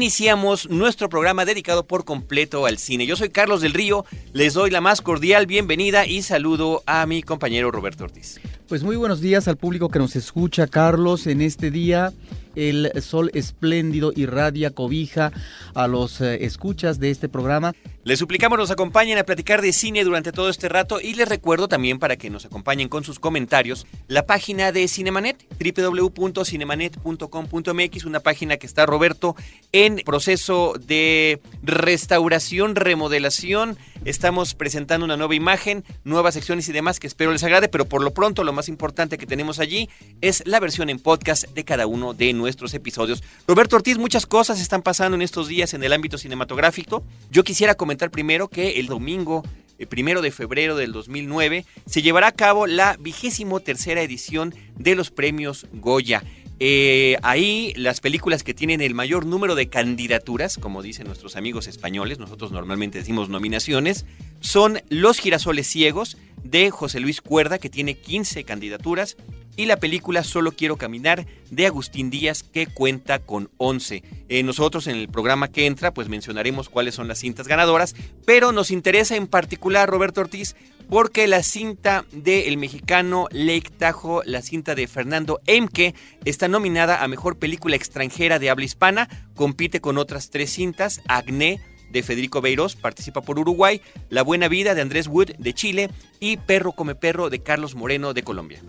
[0.00, 3.04] Iniciamos nuestro programa dedicado por completo al cine.
[3.04, 7.22] Yo soy Carlos del Río, les doy la más cordial bienvenida y saludo a mi
[7.22, 8.40] compañero Roberto Ortiz.
[8.66, 12.14] Pues muy buenos días al público que nos escucha, Carlos, en este día
[12.54, 15.32] el sol espléndido irradia, cobija
[15.74, 17.72] a los eh, escuchas de este programa.
[18.02, 21.68] Les suplicamos nos acompañen a platicar de cine durante todo este rato y les recuerdo
[21.68, 28.56] también para que nos acompañen con sus comentarios la página de Cinemanet, www.cinemanet.com.mx, una página
[28.56, 29.36] que está Roberto
[29.72, 33.76] en proceso de restauración, remodelación.
[34.06, 38.02] Estamos presentando una nueva imagen, nuevas secciones y demás que espero les agrade, pero por
[38.02, 39.90] lo pronto lo más importante que tenemos allí
[40.22, 43.22] es la versión en podcast de cada uno de nuestros episodios.
[43.46, 47.04] Roberto Ortiz, muchas cosas están pasando en estos días en el ámbito cinematográfico.
[47.30, 49.42] Yo quisiera comentar primero que el domingo
[49.78, 54.94] el primero de febrero del 2009 se llevará a cabo la vigésimo tercera edición de
[54.94, 56.22] los premios Goya.
[56.62, 61.66] Eh, ahí las películas que tienen el mayor número de candidaturas, como dicen nuestros amigos
[61.66, 64.04] españoles, nosotros normalmente decimos nominaciones,
[64.40, 69.16] son Los girasoles ciegos de José Luis Cuerda, que tiene 15 candidaturas,
[69.56, 74.02] y la película Solo quiero caminar de Agustín Díaz que cuenta con 11.
[74.28, 77.94] Eh, nosotros en el programa que entra pues mencionaremos cuáles son las cintas ganadoras,
[78.26, 80.56] pero nos interesa en particular Roberto Ortiz
[80.90, 87.08] porque la cinta del mexicano Lake Tajo, la cinta de Fernando Emke, está nominada a
[87.08, 91.60] Mejor Película Extranjera de Habla Hispana, compite con otras tres cintas, Agné,
[91.92, 93.80] de Federico Beiros, participa por Uruguay,
[94.10, 98.12] La Buena Vida de Andrés Wood de Chile y Perro come Perro de Carlos Moreno
[98.12, 98.60] de Colombia.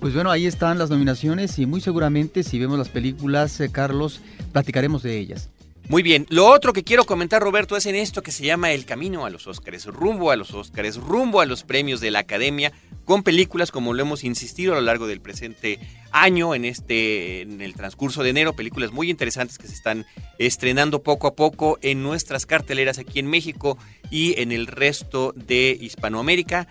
[0.00, 4.20] Pues bueno, ahí están las nominaciones y muy seguramente si vemos las películas, eh, Carlos,
[4.52, 5.50] platicaremos de ellas.
[5.88, 8.84] Muy bien, lo otro que quiero comentar, Roberto, es en esto que se llama El
[8.84, 12.72] Camino a los Óscares, rumbo a los Óscares, rumbo a los premios de la Academia,
[13.04, 15.78] con películas como lo hemos insistido a lo largo del presente
[16.10, 20.06] año, en este, en el transcurso de enero, películas muy interesantes que se están
[20.38, 23.78] estrenando poco a poco en nuestras carteleras aquí en México
[24.10, 26.66] y en el resto de Hispanoamérica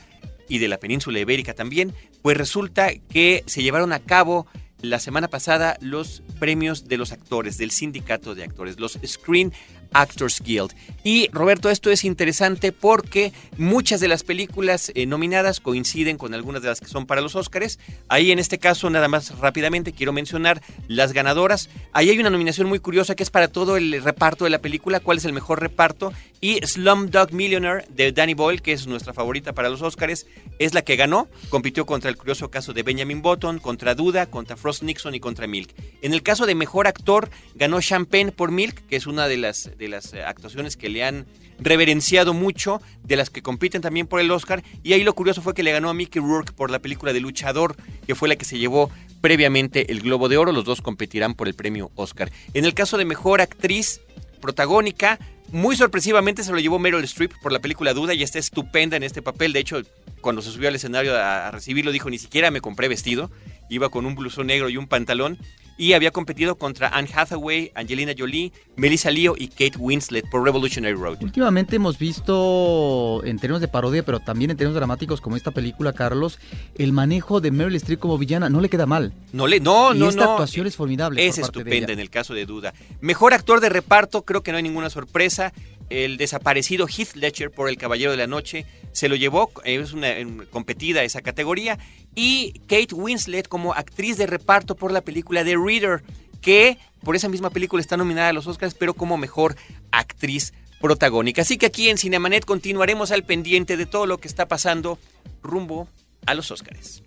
[0.50, 4.45] y de la península ibérica también, pues resulta que se llevaron a cabo
[4.90, 9.53] la semana pasada los premios de los actores, del sindicato de actores, los Screen
[9.94, 10.73] Actors Guild.
[11.03, 16.62] Y Roberto, esto es interesante porque muchas de las películas eh, nominadas coinciden con algunas
[16.62, 17.79] de las que son para los Oscars.
[18.07, 21.69] Ahí en este caso, nada más rápidamente, quiero mencionar las ganadoras.
[21.94, 25.00] Ahí hay una nominación muy curiosa que es para todo el reparto de la película,
[25.00, 26.12] cuál es el mejor reparto.
[26.41, 30.25] Y Slumdog Millionaire de Danny Boyle, que es nuestra favorita para los Oscars,
[30.59, 31.28] es la que ganó.
[31.50, 35.47] Compitió contra el curioso caso de Benjamin Button, contra Duda, contra Frost Nixon y contra
[35.47, 35.73] Milk.
[36.02, 39.72] En el caso de mejor actor, ganó Champagne por Milk, que es una de las
[39.78, 41.25] de las eh, actuaciones que le han
[41.59, 44.63] reverenciado mucho, de las que compiten también por el Oscar.
[44.84, 47.19] Y ahí lo curioso fue que le ganó a Mickey Rourke por la película de
[47.19, 47.75] Luchador,
[48.06, 48.90] que fue la que se llevó
[49.22, 50.52] previamente el Globo de Oro.
[50.52, 52.31] Los dos competirán por el premio Oscar.
[52.53, 54.02] En el caso de mejor actriz
[54.41, 55.19] protagónica,
[55.52, 59.03] muy sorpresivamente se lo llevó Meryl Streep por la película Duda y está estupenda en
[59.03, 59.53] este papel.
[59.53, 59.81] De hecho,
[60.22, 63.31] cuando se subió al escenario a, a recibirlo, dijo: Ni siquiera me compré vestido.
[63.69, 65.40] Iba con un blusón negro y un pantalón
[65.78, 70.96] y había competido contra Anne Hathaway, Angelina Jolie, Melissa Leo y Kate Winslet por Revolutionary
[70.96, 71.18] Road.
[71.22, 75.94] Últimamente hemos visto, en términos de parodia, pero también en términos dramáticos como esta película,
[75.94, 76.40] Carlos,
[76.78, 79.14] el manejo de Meryl Streep como villana no le queda mal.
[79.34, 80.31] No le, no, y no, esta no.
[80.31, 81.25] actuación es formidable.
[81.25, 81.94] Es por parte de estupenda ella.
[81.94, 82.74] en el caso de Duda.
[83.02, 85.53] Mejor actor de reparto, creo que no hay ninguna sorpresa.
[85.90, 90.13] El desaparecido Heath Ledger por El Caballero de la Noche se lo llevó, es una
[90.50, 91.78] competida esa categoría.
[92.16, 96.01] Y Kate Winslet como actriz de reparto por la película The Reader,
[96.41, 99.57] que por esa misma película está nominada a los Oscars, pero como mejor
[99.91, 101.41] actriz protagónica.
[101.41, 104.97] Así que aquí en Cinemanet continuaremos al pendiente de todo lo que está pasando
[105.44, 105.89] rumbo
[106.25, 107.03] a los Oscars.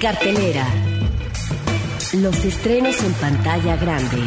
[0.00, 0.68] Cartelera.
[2.12, 4.22] Los estrenos en pantalla grande.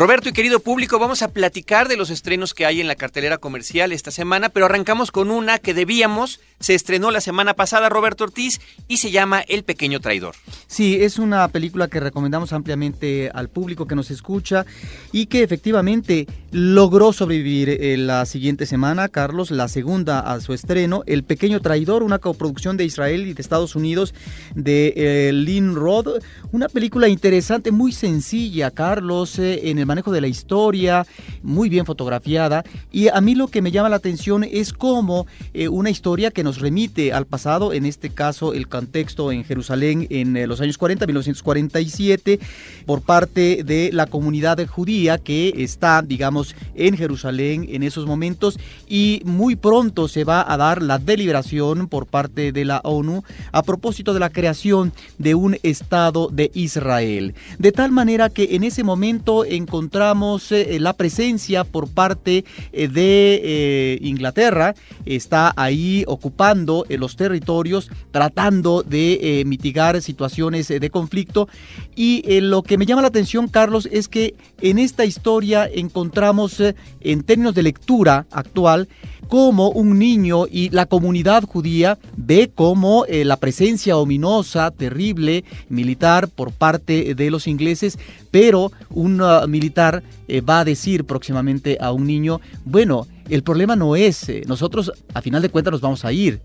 [0.00, 3.36] Roberto y querido público, vamos a platicar de los estrenos que hay en la cartelera
[3.36, 8.24] comercial esta semana, pero arrancamos con una que debíamos, se estrenó la semana pasada Roberto
[8.24, 10.34] Ortiz y se llama El Pequeño Traidor.
[10.66, 14.66] Sí, es una película que recomendamos ampliamente al público que nos escucha
[15.10, 21.02] y que efectivamente logró sobrevivir eh, la siguiente semana, Carlos, la segunda a su estreno,
[21.06, 24.14] El Pequeño Traidor, una coproducción de Israel y de Estados Unidos
[24.54, 26.22] de eh, Lynn Roth,
[26.52, 31.06] una película interesante, muy sencilla, Carlos, eh, en el manejo de la historia,
[31.42, 35.68] muy bien fotografiada y a mí lo que me llama la atención es cómo eh,
[35.68, 40.08] una historia que nos nos remite al pasado, en este caso el contexto en Jerusalén
[40.10, 42.40] en eh, los años 40, 1947,
[42.86, 48.58] por parte de la comunidad judía que está, digamos, en Jerusalén en esos momentos
[48.88, 53.62] y muy pronto se va a dar la deliberación por parte de la ONU a
[53.62, 57.34] propósito de la creación de un Estado de Israel.
[57.60, 64.00] De tal manera que en ese momento encontramos eh, la presencia por parte eh, de
[64.02, 64.74] Inglaterra,
[65.06, 66.39] está ahí ocupando
[66.88, 71.48] los territorios, tratando de mitigar situaciones de conflicto.
[71.94, 76.74] Y lo que me llama la atención, Carlos, es que en esta historia encontramos, eh,
[77.00, 78.88] en términos de lectura actual,
[79.28, 86.28] cómo un niño y la comunidad judía ve cómo eh, la presencia ominosa, terrible, militar
[86.28, 87.98] por parte de los ingleses,
[88.30, 93.76] pero un uh, militar eh, va a decir próximamente a un niño, bueno, el problema
[93.76, 96.40] no es, nosotros a final de cuentas nos vamos a ir,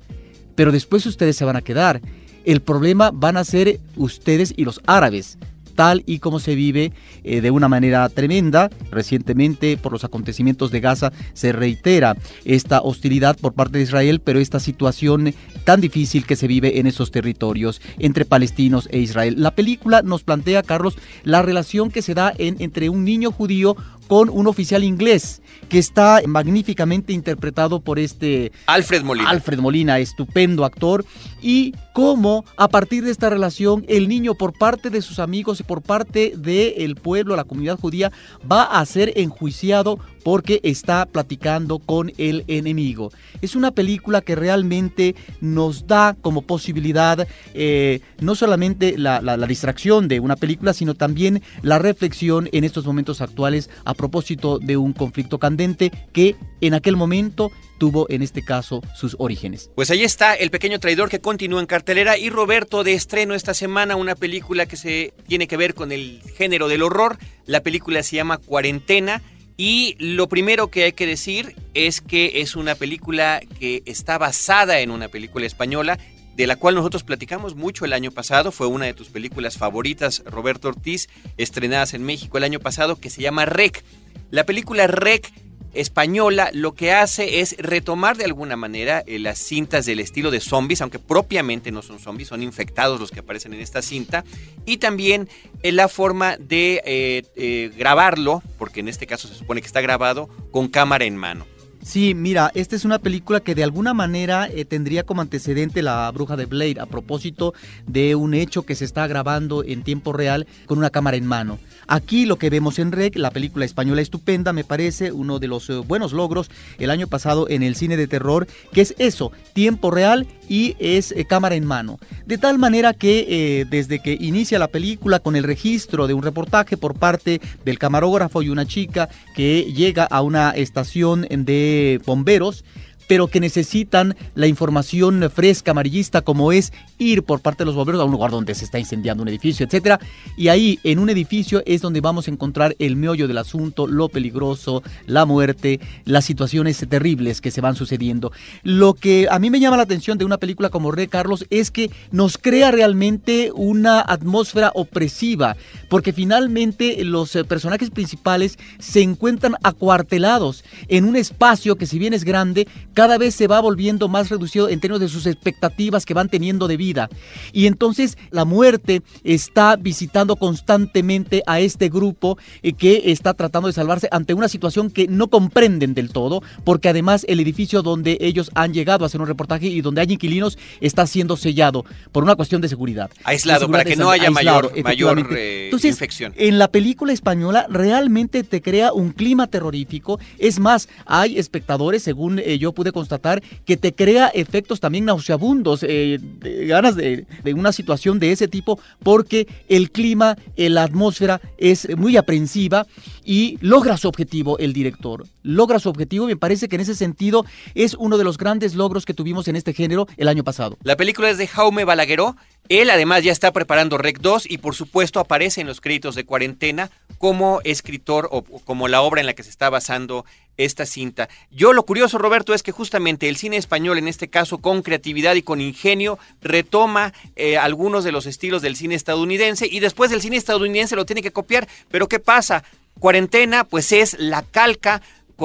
[0.55, 2.01] pero después ustedes se van a quedar.
[2.43, 5.37] El problema van a ser ustedes y los árabes
[5.75, 6.91] tal y como se vive
[7.23, 8.69] eh, de una manera tremenda.
[8.91, 14.39] Recientemente, por los acontecimientos de Gaza, se reitera esta hostilidad por parte de Israel, pero
[14.39, 15.33] esta situación
[15.63, 19.35] tan difícil que se vive en esos territorios entre palestinos e Israel.
[19.37, 23.75] La película nos plantea, Carlos, la relación que se da en, entre un niño judío
[24.07, 29.29] con un oficial inglés que está magníficamente interpretado por este Alfred Molina.
[29.29, 31.05] Alfred Molina, estupendo actor,
[31.41, 35.63] y cómo a partir de esta relación el niño por parte de sus amigos y
[35.63, 38.11] por parte del pueblo, la comunidad judía,
[38.49, 43.11] va a ser enjuiciado porque está platicando con el enemigo.
[43.43, 50.19] Es una película que realmente nos da como posibilidad eh, no solamente la, distracción de
[50.19, 55.37] una película, sino también la reflexión en estos momentos actuales a propósito de un conflicto
[55.37, 59.69] candente que en aquel momento tuvo en este caso sus orígenes.
[59.75, 63.53] Pues ahí está El pequeño traidor que continúa en cartelera y Roberto de estreno esta
[63.53, 67.19] semana una película que se tiene que ver con el género del horror.
[67.45, 69.21] La película se llama Cuarentena
[69.57, 74.79] y lo primero que hay que decir es que es una película que está basada
[74.79, 75.97] en una película española
[76.35, 78.51] de la cual nosotros platicamos mucho el año pasado.
[78.51, 81.07] Fue una de tus películas favoritas, Roberto Ortiz,
[81.37, 83.83] estrenadas en México el año pasado, que se llama Rec.
[84.31, 85.31] La película Rec
[85.75, 90.39] española lo que hace es retomar de alguna manera eh, las cintas del estilo de
[90.39, 94.23] zombies, aunque propiamente no son zombies, son infectados los que aparecen en esta cinta,
[94.65, 95.29] y también
[95.63, 100.29] eh, la forma de eh, grabarlo, porque en este caso se supone que está grabado
[100.51, 101.45] con cámara en mano.
[101.85, 106.09] Sí, mira, esta es una película que de alguna manera eh, tendría como antecedente La
[106.11, 107.53] Bruja de Blade a propósito
[107.85, 111.59] de un hecho que se está grabando en tiempo real con una cámara en mano.
[111.87, 115.69] Aquí lo que vemos en Rec, la película española estupenda, me parece uno de los
[115.69, 119.91] eh, buenos logros el año pasado en el cine de terror, que es eso, tiempo
[119.91, 121.99] real y es eh, cámara en mano.
[122.25, 126.77] De tal manera que desde que inicia la película con el registro de un reportaje
[126.77, 132.63] por parte del camarógrafo y una chica que llega a una estación de bomberos
[133.07, 138.01] pero que necesitan la información fresca, amarillista, como es ir por parte de los bomberos
[138.01, 139.99] a un lugar donde se está incendiando un edificio, etcétera.
[140.37, 144.09] Y ahí, en un edificio, es donde vamos a encontrar el meollo del asunto, lo
[144.09, 148.31] peligroso, la muerte, las situaciones terribles que se van sucediendo.
[148.63, 151.71] Lo que a mí me llama la atención de una película como Rey Carlos es
[151.71, 155.55] que nos crea realmente una atmósfera opresiva,
[155.89, 162.13] porque finalmente los eh, personajes principales se encuentran acuartelados en un espacio que si bien
[162.13, 166.15] es grande, cada vez se va volviendo más reducido en términos de sus expectativas que
[166.15, 167.09] van teniendo de vida.
[167.51, 173.73] Y entonces la muerte está visitando constantemente a este grupo eh, que está tratando de
[173.73, 178.49] salvarse ante una situación que no comprenden del todo, porque además el edificio donde ellos
[178.55, 182.35] han llegado a hacer un reportaje y donde hay inquilinos está siendo sellado por una
[182.35, 183.11] cuestión de seguridad.
[183.25, 186.33] Aislado, para que no haya mayor, mayor eh, infección.
[186.37, 190.17] En la película española realmente te crea un clima terrorífico.
[190.39, 195.03] Es más, hay espectadores, según eh, yo pude de constatar que te crea efectos también
[195.03, 196.19] nauseabundos, eh,
[196.67, 202.15] ganas de, una situación de ese tipo, porque el clima, eh, la atmósfera es muy
[202.15, 202.87] aprensiva
[203.25, 205.25] y logra su objetivo el director.
[205.43, 209.05] Logra su objetivo me parece que en ese sentido es uno de los grandes logros
[209.05, 210.77] que tuvimos en este género el año pasado.
[210.83, 212.35] La película es de Jaume Balagueró.
[212.69, 216.25] Él además ya está preparando Rec 2 y por supuesto aparece en los créditos de
[216.25, 220.25] cuarentena como escritor o como la obra en la que se está basando
[220.57, 221.29] esta cinta.
[221.51, 225.35] Yo lo curioso, Roberto, es que justamente el cine español, en este caso con creatividad
[225.35, 230.21] y con ingenio, retoma eh, algunos de los estilos del cine estadounidense y después el
[230.21, 231.67] cine estadounidense lo tiene que copiar.
[231.91, 232.63] Pero ¿qué pasa?
[232.99, 235.01] Cuarentena, pues es la calca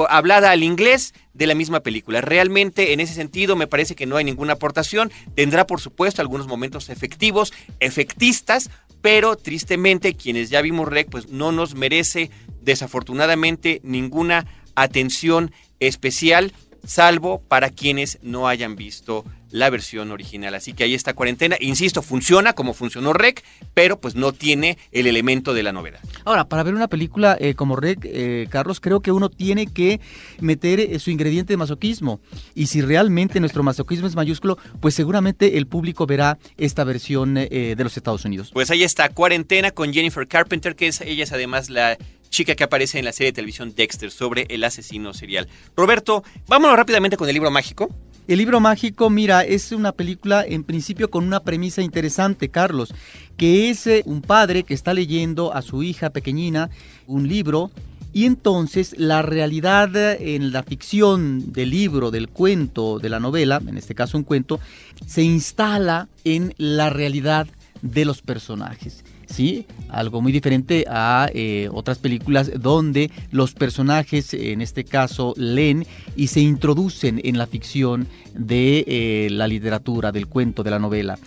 [0.09, 2.21] hablada al inglés de la misma película.
[2.21, 5.11] Realmente en ese sentido me parece que no hay ninguna aportación.
[5.35, 8.69] Tendrá por supuesto algunos momentos efectivos, efectistas,
[9.01, 12.29] pero tristemente quienes ya vimos REC pues no nos merece
[12.61, 14.45] desafortunadamente ninguna
[14.75, 16.53] atención especial
[16.85, 20.55] salvo para quienes no hayan visto la versión original.
[20.55, 21.57] Así que ahí está cuarentena.
[21.59, 25.99] Insisto, funciona como funcionó Rec, pero pues no tiene el elemento de la novedad.
[26.25, 29.99] Ahora, para ver una película eh, como Rec, eh, Carlos, creo que uno tiene que
[30.39, 32.21] meter eh, su ingrediente de masoquismo.
[32.55, 37.75] Y si realmente nuestro masoquismo es mayúsculo, pues seguramente el público verá esta versión de
[37.77, 38.51] los Estados Unidos.
[38.53, 41.97] Pues ahí está, cuarentena con Jennifer Carpenter, que es ella es además la
[42.31, 45.47] chica que aparece en la serie de televisión Dexter sobre el asesino serial.
[45.75, 47.93] Roberto, vámonos rápidamente con el libro mágico.
[48.27, 52.93] El libro mágico, mira, es una película en principio con una premisa interesante, Carlos,
[53.35, 56.69] que es eh, un padre que está leyendo a su hija pequeñina
[57.07, 57.71] un libro
[58.13, 63.61] y entonces la realidad eh, en la ficción del libro, del cuento, de la novela,
[63.65, 64.59] en este caso un cuento,
[65.05, 67.47] se instala en la realidad
[67.81, 69.03] de los personajes.
[69.31, 69.65] ¿Sí?
[69.89, 75.85] Algo muy diferente a eh, otras películas donde los personajes, en este caso, leen
[76.15, 81.17] y se introducen en la ficción de eh, la literatura, del cuento, de la novela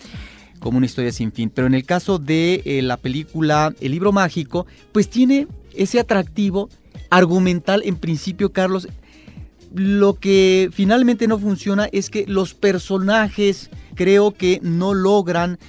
[0.59, 1.51] como una historia sin fin.
[1.53, 6.69] Pero en el caso de eh, la película El libro mágico, pues tiene ese atractivo
[7.11, 8.87] argumental en principio, Carlos.
[9.75, 15.59] Lo que finalmente no funciona es que los personajes creo que no logran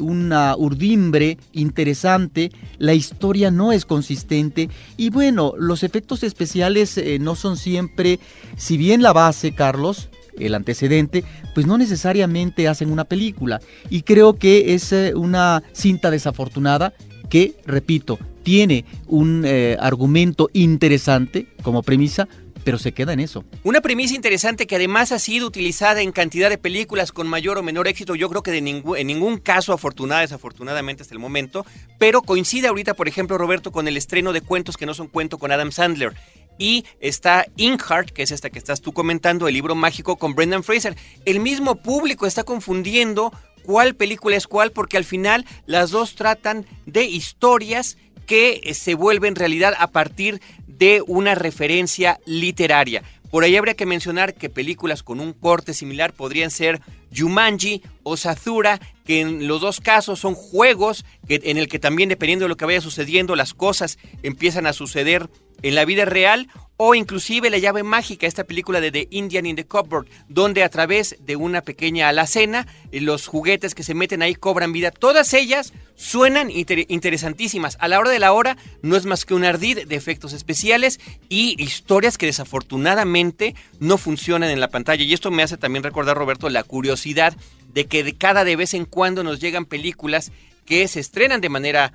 [0.00, 7.34] una urdimbre interesante, la historia no es consistente y bueno, los efectos especiales eh, no
[7.34, 8.18] son siempre,
[8.56, 13.60] si bien la base, Carlos, el antecedente, pues no necesariamente hacen una película.
[13.90, 16.92] Y creo que es eh, una cinta desafortunada
[17.28, 22.28] que, repito, tiene un eh, argumento interesante como premisa,
[22.64, 23.44] pero se queda en eso.
[23.62, 27.62] Una premisa interesante que además ha sido utilizada en cantidad de películas con mayor o
[27.62, 31.66] menor éxito, yo creo que de en ningún caso afortunada, desafortunadamente hasta el momento,
[31.98, 35.38] pero coincide ahorita, por ejemplo, Roberto, con el estreno de cuentos que no son cuento
[35.38, 36.14] con Adam Sandler.
[36.58, 40.62] Y está Inkheart, que es esta que estás tú comentando, el libro mágico con Brendan
[40.62, 40.96] Fraser.
[41.24, 43.32] El mismo público está confundiendo
[43.64, 48.94] cuál película es cuál, porque al final las dos tratan de historias que eh, se
[48.94, 53.02] vuelven realidad a partir de una referencia literaria.
[53.30, 56.80] Por ahí habría que mencionar que películas con un corte similar podrían ser
[57.12, 62.44] Jumanji o Sazura, que en los dos casos son juegos en el que también dependiendo
[62.44, 65.28] de lo que vaya sucediendo las cosas empiezan a suceder
[65.64, 69.56] en la vida real o inclusive La llave mágica, esta película de The Indian in
[69.56, 74.22] the Cupboard, donde a través de una pequeña alacena eh, los juguetes que se meten
[74.22, 74.90] ahí cobran vida.
[74.90, 77.76] Todas ellas suenan interesantísimas.
[77.80, 81.00] A la hora de la hora no es más que un ardid de efectos especiales
[81.28, 85.04] y historias que desafortunadamente no funcionan en la pantalla.
[85.04, 87.36] Y esto me hace también recordar, Roberto, la curiosidad
[87.72, 90.32] de que de cada de vez en cuando nos llegan películas
[90.66, 91.92] que se estrenan de manera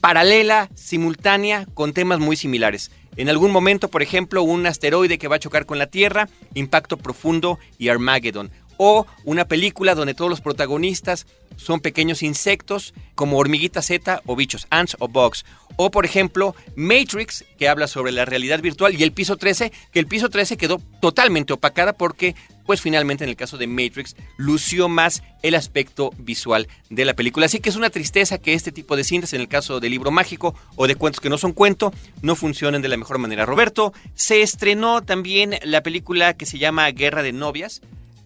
[0.00, 2.90] paralela, simultánea, con temas muy similares.
[3.18, 6.96] En algún momento, por ejemplo, un asteroide que va a chocar con la Tierra, Impacto
[6.96, 8.52] Profundo y Armageddon.
[8.76, 14.68] O una película donde todos los protagonistas son pequeños insectos como hormiguitas Z o bichos,
[14.70, 15.44] ants o bugs.
[15.74, 19.98] O por ejemplo, Matrix, que habla sobre la realidad virtual, y el piso 13, que
[19.98, 22.36] el piso 13 quedó totalmente opacada porque
[22.68, 27.46] pues finalmente en el caso de Matrix lució más el aspecto visual de la película.
[27.46, 30.10] Así que es una tristeza que este tipo de cintas, en el caso de libro
[30.10, 33.46] mágico o de cuentos que no son cuento, no funcionen de la mejor manera.
[33.46, 37.80] Roberto, se estrenó también la película que se llama Guerra de Novias,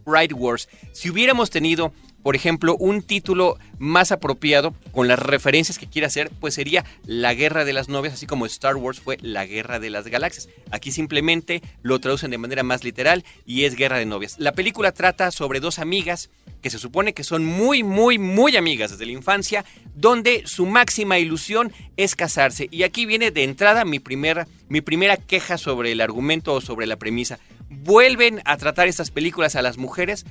[0.04, 0.68] Bride Wars.
[0.90, 6.30] Si hubiéramos tenido por ejemplo, un título más apropiado con las referencias que quiere hacer,
[6.40, 9.90] pues sería La Guerra de las Novias, así como Star Wars fue La Guerra de
[9.90, 10.48] las Galaxias.
[10.70, 14.36] Aquí simplemente lo traducen de manera más literal y es Guerra de Novias.
[14.38, 16.30] La película trata sobre dos amigas
[16.62, 19.64] que se supone que son muy, muy, muy amigas desde la infancia,
[19.96, 22.68] donde su máxima ilusión es casarse.
[22.70, 26.86] Y aquí viene de entrada mi primera, mi primera queja sobre el argumento o sobre
[26.86, 27.40] la premisa.
[27.68, 30.24] Vuelven a tratar estas películas a las mujeres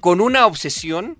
[0.00, 1.16] con una obsesión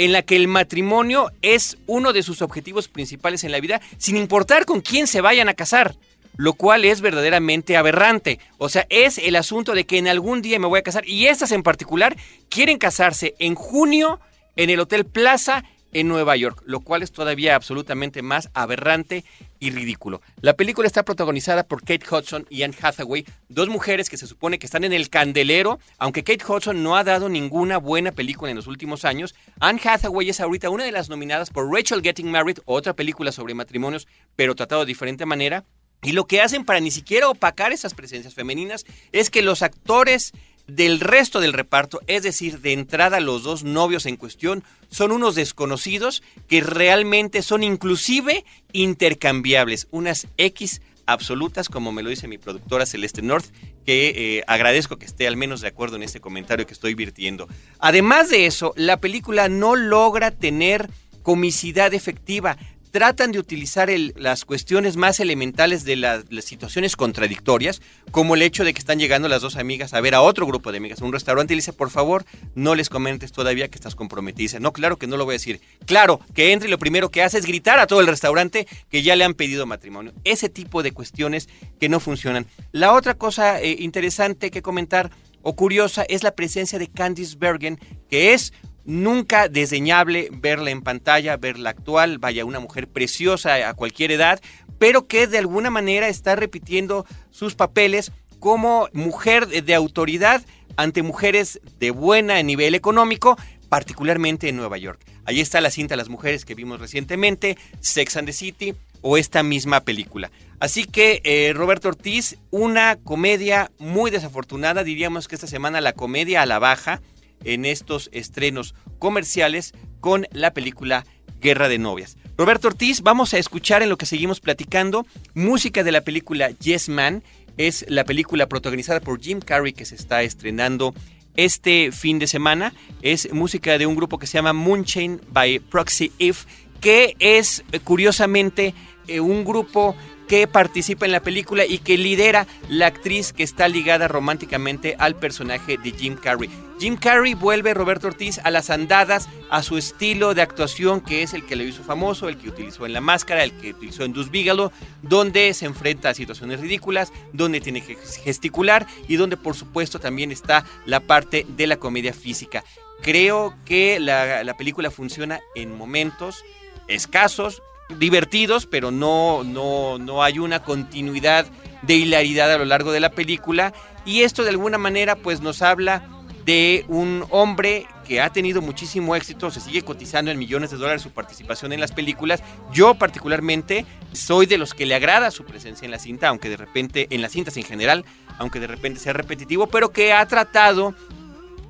[0.00, 4.16] en la que el matrimonio es uno de sus objetivos principales en la vida, sin
[4.16, 5.94] importar con quién se vayan a casar,
[6.38, 8.38] lo cual es verdaderamente aberrante.
[8.56, 11.26] O sea, es el asunto de que en algún día me voy a casar y
[11.26, 12.16] estas en particular
[12.48, 14.20] quieren casarse en junio
[14.56, 19.24] en el Hotel Plaza en Nueva York, lo cual es todavía absolutamente más aberrante
[19.58, 20.22] y ridículo.
[20.40, 24.58] La película está protagonizada por Kate Hudson y Anne Hathaway, dos mujeres que se supone
[24.58, 28.56] que están en el candelero, aunque Kate Hudson no ha dado ninguna buena película en
[28.56, 29.34] los últimos años.
[29.60, 33.54] Anne Hathaway es ahorita una de las nominadas por Rachel Getting Married, otra película sobre
[33.54, 35.64] matrimonios, pero tratado de diferente manera.
[36.02, 40.32] Y lo que hacen para ni siquiera opacar esas presencias femeninas es que los actores
[40.66, 45.34] del resto del reparto, es decir, de entrada los dos novios en cuestión, son unos
[45.34, 52.86] desconocidos que realmente son inclusive intercambiables, unas X absolutas, como me lo dice mi productora
[52.86, 53.46] Celeste North,
[53.84, 57.48] que eh, agradezco que esté al menos de acuerdo en este comentario que estoy virtiendo.
[57.78, 60.88] Además de eso, la película no logra tener
[61.22, 62.56] comicidad efectiva
[62.90, 67.80] tratan de utilizar las cuestiones más elementales de las situaciones contradictorias,
[68.10, 70.72] como el hecho de que están llegando las dos amigas a ver a otro grupo
[70.72, 73.76] de amigas en un restaurante y le dice, por favor, no les comentes todavía que
[73.76, 74.60] estás comprometida.
[74.60, 75.60] no, claro que no lo voy a decir.
[75.86, 79.02] Claro, que entre y lo primero que hace es gritar a todo el restaurante que
[79.02, 80.12] ya le han pedido matrimonio.
[80.24, 82.46] Ese tipo de cuestiones que no funcionan.
[82.72, 85.10] La otra cosa eh, interesante que comentar
[85.42, 87.78] o curiosa es la presencia de Candice Bergen,
[88.08, 88.52] que es
[88.84, 94.40] nunca desdeñable verla en pantalla, verla actual, vaya, una mujer preciosa a cualquier edad,
[94.78, 100.42] pero que de alguna manera está repitiendo sus papeles como mujer de autoridad
[100.76, 103.36] ante mujeres de buena nivel económico,
[103.68, 105.00] particularmente en Nueva York.
[105.24, 109.42] Ahí está la cinta Las mujeres que vimos recientemente, Sex and the City o esta
[109.42, 110.30] misma película.
[110.58, 116.42] Así que eh, Roberto Ortiz, una comedia muy desafortunada, diríamos que esta semana la comedia
[116.42, 117.00] a la baja,
[117.44, 121.04] en estos estrenos comerciales con la película
[121.40, 122.16] Guerra de Novias.
[122.36, 126.88] Roberto Ortiz, vamos a escuchar en lo que seguimos platicando música de la película Yes
[126.88, 127.22] Man.
[127.56, 130.94] Es la película protagonizada por Jim Carrey que se está estrenando
[131.36, 132.72] este fin de semana.
[133.02, 136.44] Es música de un grupo que se llama Moonchain by Proxy If,
[136.80, 138.74] que es eh, curiosamente
[139.06, 139.96] eh, un grupo
[140.30, 145.16] que participa en la película y que lidera la actriz que está ligada románticamente al
[145.16, 146.48] personaje de Jim Carrey.
[146.78, 151.34] Jim Carrey vuelve Roberto Ortiz a las andadas, a su estilo de actuación que es
[151.34, 154.12] el que le hizo famoso, el que utilizó en La Máscara, el que utilizó en
[154.12, 154.70] Dus Bigelow,
[155.02, 160.30] donde se enfrenta a situaciones ridículas, donde tiene que gesticular y donde por supuesto también
[160.30, 162.62] está la parte de la comedia física.
[163.02, 166.44] Creo que la película funciona en momentos
[166.86, 167.64] escasos,
[167.98, 171.46] divertidos, pero no, no, no hay una continuidad
[171.82, 173.72] de hilaridad a lo largo de la película.
[174.04, 176.04] Y esto de alguna manera pues nos habla
[176.44, 181.02] de un hombre que ha tenido muchísimo éxito, se sigue cotizando en millones de dólares
[181.02, 182.42] su participación en las películas.
[182.72, 186.56] Yo particularmente soy de los que le agrada su presencia en la cinta, aunque de
[186.56, 188.04] repente, en las cintas en general,
[188.38, 190.94] aunque de repente sea repetitivo, pero que ha tratado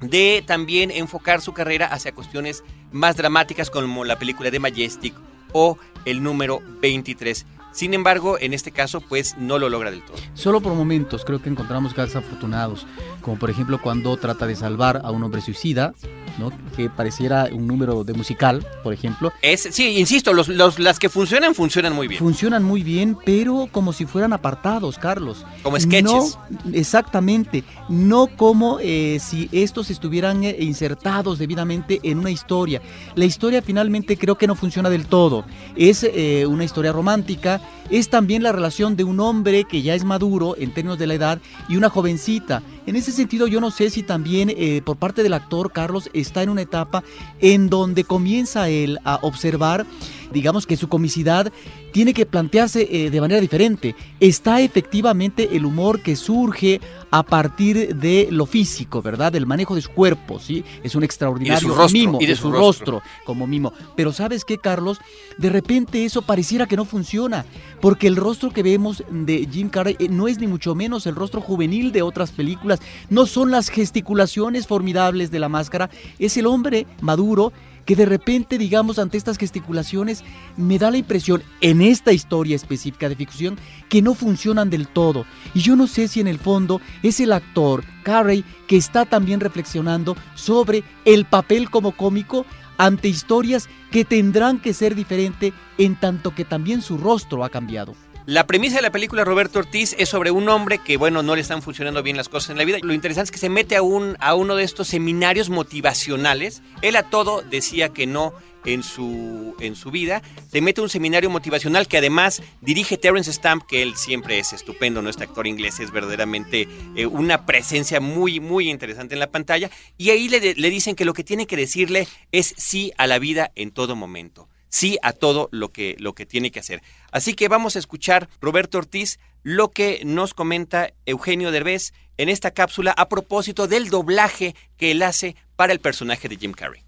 [0.00, 5.14] de también enfocar su carrera hacia cuestiones más dramáticas como la película de Majestic
[5.52, 7.46] o el número 23.
[7.72, 10.16] Sin embargo, en este caso, pues no lo logra del todo.
[10.34, 12.86] Solo por momentos creo que encontramos casos afortunados,
[13.20, 15.94] como por ejemplo cuando trata de salvar a un hombre suicida,
[16.38, 16.52] ¿no?
[16.76, 19.32] que pareciera un número de musical, por ejemplo.
[19.42, 22.18] Es, sí, insisto, los, los, las que funcionan, funcionan muy bien.
[22.18, 25.44] Funcionan muy bien, pero como si fueran apartados, Carlos.
[25.62, 26.38] Como sketches.
[26.72, 32.80] exactamente, no como eh, si estos estuvieran eh, insertados debidamente en una historia.
[33.14, 35.44] La historia finalmente creo que no funciona del todo.
[35.76, 37.60] Es eh, una historia romántica
[37.90, 41.14] es también la relación de un hombre que ya es maduro en términos de la
[41.14, 42.62] edad y una jovencita.
[42.86, 46.42] En ese sentido yo no sé si también eh, por parte del actor Carlos está
[46.42, 47.02] en una etapa
[47.40, 49.86] en donde comienza él a observar
[50.32, 51.52] digamos que su comicidad
[51.92, 53.94] tiene que plantearse eh, de manera diferente.
[54.20, 59.32] Está efectivamente el humor que surge a partir de lo físico, ¿verdad?
[59.32, 60.64] Del manejo de su cuerpo, ¿sí?
[60.82, 63.02] Es un extraordinario mimo y de, su, rostro.
[63.24, 63.72] como mimo.
[63.96, 64.98] Pero ¿sabes qué, Carlos?
[65.38, 67.44] De repente eso pareciera que no funciona,
[67.80, 71.16] porque el rostro que vemos de Jim Carrey eh, no es ni mucho menos el
[71.16, 76.46] rostro juvenil de otras películas, no son las gesticulaciones formidables de la máscara, es el
[76.46, 77.52] hombre maduro
[77.84, 80.24] que de repente, digamos, ante estas gesticulaciones,
[80.56, 83.56] me da la impresión, en esta historia específica de ficción,
[83.88, 85.26] que no funcionan del todo.
[85.54, 89.40] Y yo no sé si en el fondo es el actor, Carrey, que está también
[89.40, 92.46] reflexionando sobre el papel como cómico
[92.78, 97.94] ante historias que tendrán que ser diferentes en tanto que también su rostro ha cambiado.
[98.30, 101.40] La premisa de la película Roberto Ortiz es sobre un hombre que, bueno, no le
[101.40, 102.78] están funcionando bien las cosas en la vida.
[102.80, 106.62] Lo interesante es que se mete a, un, a uno de estos seminarios motivacionales.
[106.80, 108.32] Él a todo decía que no
[108.64, 110.22] en su, en su vida.
[110.48, 114.52] Se mete a un seminario motivacional que además dirige Terence Stamp, que él siempre es
[114.52, 115.10] estupendo, ¿no?
[115.10, 119.72] Este actor inglés es verdaderamente eh, una presencia muy, muy interesante en la pantalla.
[119.98, 123.18] Y ahí le, le dicen que lo que tiene que decirle es sí a la
[123.18, 126.80] vida en todo momento sí a todo lo que, lo que tiene que hacer.
[127.12, 132.52] Así que vamos a escuchar, Roberto Ortiz, lo que nos comenta Eugenio Derbez en esta
[132.52, 136.82] cápsula a propósito del doblaje que él hace para el personaje de Jim Carrey.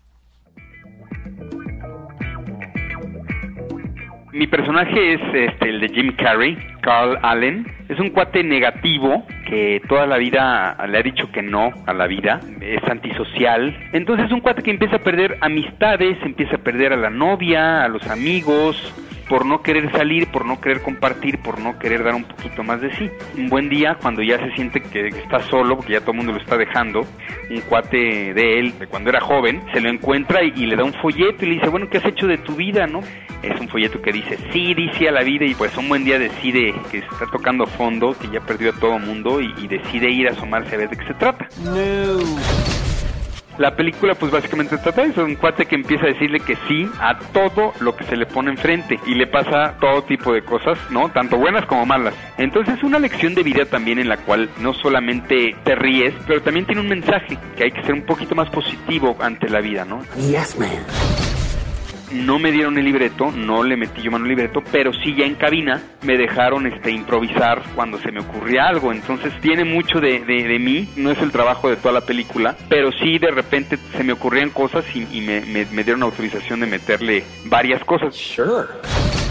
[4.33, 7.67] Mi personaje es este, el de Jim Carrey, Carl Allen.
[7.89, 12.07] Es un cuate negativo que toda la vida le ha dicho que no a la
[12.07, 13.77] vida, es antisocial.
[13.93, 17.85] Entonces es un cuate que empieza a perder amistades, empieza a perder a la novia,
[17.85, 18.77] a los amigos,
[19.33, 22.83] por no querer salir, por no querer compartir, por no querer dar un poquito más
[22.83, 23.11] de sí.
[23.39, 26.33] Un buen día, cuando ya se siente que está solo, porque ya todo el mundo
[26.33, 27.07] lo está dejando,
[27.49, 30.93] un cuate de él, de cuando era joven, se lo encuentra y, le da un
[30.93, 33.01] folleto y le dice, bueno, ¿qué has hecho de tu vida, no?
[33.43, 36.19] Es un folleto que dice, sí, dice a la vida y pues un buen día
[36.19, 40.29] decide que está tocando fondo, que ya perdió a todo mundo y, y decide ir
[40.29, 41.49] a asomarse a ver de qué se trata.
[41.65, 42.21] No.
[43.59, 46.89] La película pues básicamente trata de eso, un cuate que empieza a decirle que sí
[47.01, 50.79] a todo lo que se le pone enfrente y le pasa todo tipo de cosas,
[50.91, 51.11] ¿no?
[51.11, 52.15] Tanto buenas como malas.
[52.39, 56.41] Entonces es una lección de vida también en la cual no solamente te ríes, pero
[56.41, 59.85] también tiene un mensaje que hay que ser un poquito más positivo ante la vida,
[59.85, 60.03] ¿no?
[60.17, 61.42] Yes, man
[62.13, 65.25] no me dieron el libreto, no le metí yo mano al libreto, pero sí ya
[65.25, 68.93] en cabina me dejaron este improvisar cuando se me ocurría algo.
[68.93, 72.91] Entonces tiene mucho de, de, mí, no es el trabajo de toda la película, pero
[72.93, 77.25] sí de repente se me ocurrían cosas y, me, me, me, dieron autorización de meterle
[77.45, 78.15] varias cosas.
[78.15, 79.22] Sure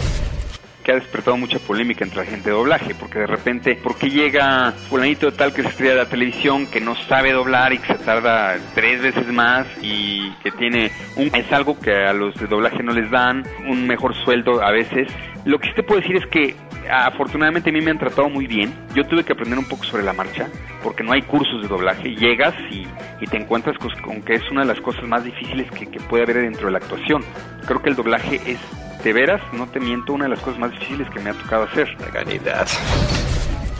[0.82, 4.10] que ha despertado mucha polémica entre la gente de doblaje, porque de repente, ¿por qué
[4.10, 7.94] llega fulanito tal que se estrella de la televisión que no sabe doblar y que
[7.94, 11.30] se tarda tres veces más y que tiene un...
[11.34, 15.08] es algo que a los de doblaje no les dan, un mejor sueldo a veces.
[15.44, 16.54] Lo que sí te puedo decir es que
[16.90, 18.72] afortunadamente a mí me han tratado muy bien.
[18.94, 20.48] Yo tuve que aprender un poco sobre la marcha,
[20.82, 22.14] porque no hay cursos de doblaje.
[22.14, 22.86] Llegas y,
[23.26, 26.42] te encuentras con, que es una de las cosas más difíciles que, que puede haber
[26.42, 27.22] dentro de la actuación.
[27.66, 28.58] Creo que el doblaje es
[29.02, 31.64] de veras, no te miento, una de las cosas más difíciles que me ha tocado
[31.64, 31.88] hacer.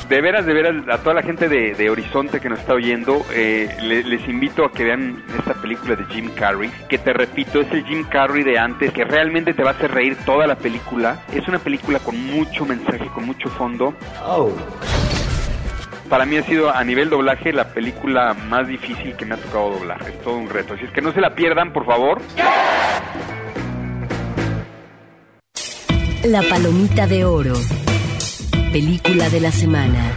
[0.08, 3.68] De veras, de veras, a toda la gente de, Horizonte que nos está oyendo, eh,
[3.80, 7.85] les invito a que vean esta película de Jim Carrey, que te repito, es el
[7.85, 11.22] Jim Carrey de antes, que realmente te va a hacer reír toda la película.
[11.32, 13.94] Es una película con mucho mensaje, con mucho fondo.
[14.26, 14.50] Oh.
[16.08, 19.70] Para mí ha sido a nivel doblaje la película más difícil que me ha tocado
[19.78, 20.02] doblar.
[20.06, 20.74] Es todo un reto.
[20.74, 22.20] Así es que no se la pierdan, por favor.
[26.24, 27.54] La Palomita de Oro.
[28.70, 30.16] Película de la semana.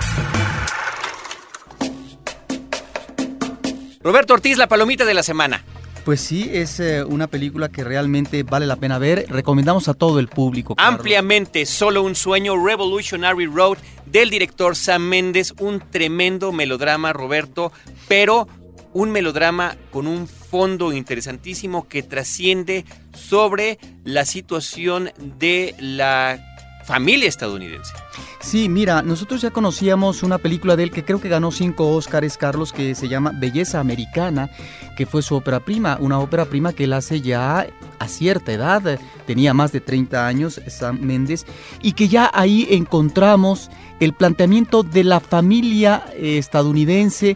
[4.04, 5.64] Roberto Ortiz, La Palomita de la semana.
[6.04, 9.26] Pues sí, es eh, una película que realmente vale la pena ver.
[9.30, 10.76] Recomendamos a todo el público.
[10.78, 15.56] Ampliamente, solo un sueño, Revolutionary Road, del director Sam Mendes.
[15.60, 17.72] Un tremendo melodrama, Roberto,
[18.08, 18.48] pero
[18.94, 26.40] un melodrama con un fondo interesantísimo que trasciende sobre la situación de la
[26.86, 27.92] familia estadounidense.
[28.40, 32.38] Sí, mira, nosotros ya conocíamos una película de él que creo que ganó cinco Óscares,
[32.38, 34.50] Carlos, que se llama Belleza Americana,
[34.96, 37.68] que fue su ópera prima, una ópera prima que él hace ya
[38.00, 41.46] a cierta edad, tenía más de 30 años, Sam Méndez,
[41.82, 47.36] y que ya ahí encontramos el planteamiento de la familia eh, estadounidense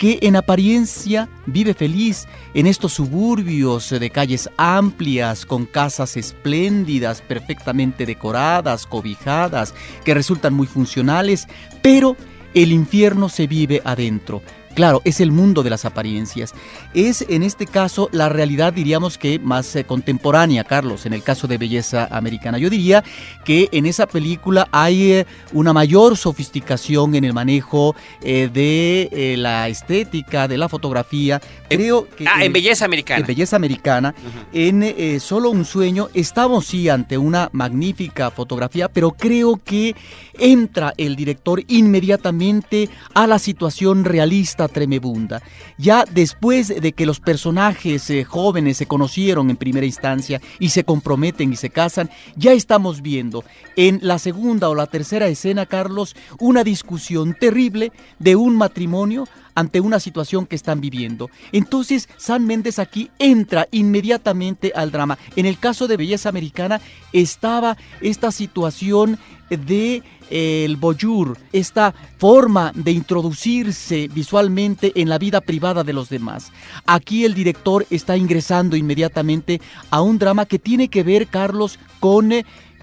[0.00, 8.06] que en apariencia vive feliz en estos suburbios de calles amplias, con casas espléndidas, perfectamente
[8.06, 11.46] decoradas, cobijadas, que resultan muy funcionales,
[11.82, 12.16] pero
[12.54, 14.40] el infierno se vive adentro.
[14.74, 16.54] Claro, es el mundo de las apariencias.
[16.94, 21.48] Es en este caso la realidad, diríamos que más eh, contemporánea, Carlos, en el caso
[21.48, 22.56] de Belleza Americana.
[22.56, 23.02] Yo diría
[23.44, 29.68] que en esa película hay eh, una mayor sofisticación en el manejo eh, de la
[29.68, 31.40] estética, de la fotografía.
[31.68, 32.24] Creo que...
[32.28, 33.20] Ah, en, Belleza Americana.
[33.20, 34.14] En Belleza Americana.
[34.52, 39.94] En Solo un sueño estamos sí ante una magnífica fotografía, pero creo que
[40.38, 45.42] entra el director inmediatamente a la situación realista tremebunda.
[45.78, 50.84] Ya después de que los personajes eh, jóvenes se conocieron en primera instancia y se
[50.84, 53.44] comprometen y se casan, ya estamos viendo
[53.76, 59.80] en la segunda o la tercera escena, Carlos, una discusión terrible de un matrimonio ante
[59.80, 61.30] una situación que están viviendo.
[61.52, 65.18] Entonces, San Méndez aquí entra inmediatamente al drama.
[65.36, 66.80] En el caso de Belleza Americana
[67.12, 69.18] estaba esta situación
[69.50, 76.52] de el boyur, esta forma de introducirse visualmente en la vida privada de los demás.
[76.86, 79.60] Aquí el director está ingresando inmediatamente
[79.90, 82.32] a un drama que tiene que ver, Carlos, con...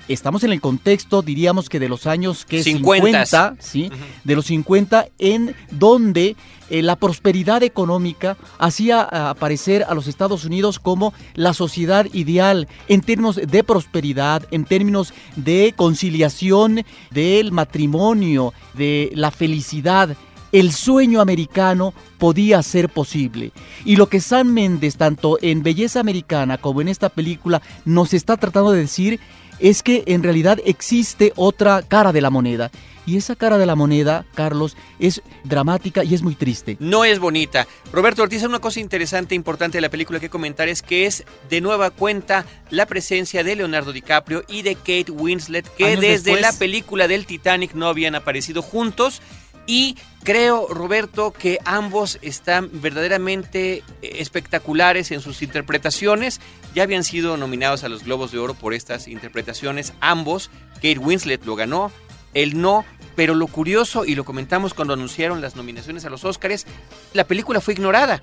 [0.08, 3.92] Estamos en el contexto, diríamos que de los años que 50, ¿sí?
[4.24, 6.36] De los 50, en donde
[6.70, 13.02] eh, la prosperidad económica hacía aparecer a los Estados Unidos como la sociedad ideal en
[13.02, 20.16] términos de prosperidad, en términos de conciliación del matrimonio, de la felicidad.
[20.54, 23.52] El sueño americano podía ser posible.
[23.84, 28.38] Y lo que San Méndez, tanto en Belleza Americana como en esta película, nos está
[28.38, 29.20] tratando de decir
[29.60, 32.72] es que en realidad existe otra cara de la moneda.
[33.08, 36.76] Y esa cara de la moneda, Carlos, es dramática y es muy triste.
[36.82, 37.66] No es bonita.
[37.94, 41.24] Roberto Ortiz, una cosa interesante e importante de la película que comentar es que es
[41.50, 46.52] de nueva cuenta la presencia de Leonardo DiCaprio y de Kate Winslet, que desde la
[46.52, 49.22] película del Titanic no habían aparecido juntos.
[49.68, 56.40] Y creo, Roberto, que ambos están verdaderamente espectaculares en sus interpretaciones.
[56.74, 59.94] Ya habían sido nominados a los Globos de Oro por estas interpretaciones.
[60.00, 60.50] Ambos.
[60.76, 61.92] Kate Winslet lo ganó,
[62.34, 62.86] él no.
[63.18, 66.68] Pero lo curioso, y lo comentamos cuando anunciaron las nominaciones a los Oscars,
[67.14, 68.22] la película fue ignorada.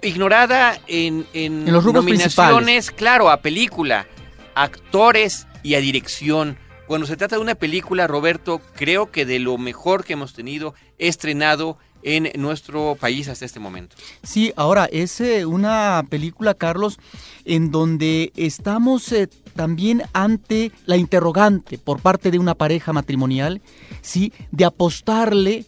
[0.00, 4.06] Ignorada en, en, los nominaciones, claro, a película,
[4.54, 6.56] actores y a dirección.
[6.90, 10.74] Cuando se trata de una película, Roberto, creo que de lo mejor que hemos tenido
[10.98, 13.94] estrenado en nuestro país hasta este momento.
[14.24, 16.98] Sí, ahora es eh, una película, Carlos,
[17.44, 23.62] en donde estamos eh, también ante la interrogante por parte de una pareja matrimonial,
[24.02, 25.66] sí, de apostarle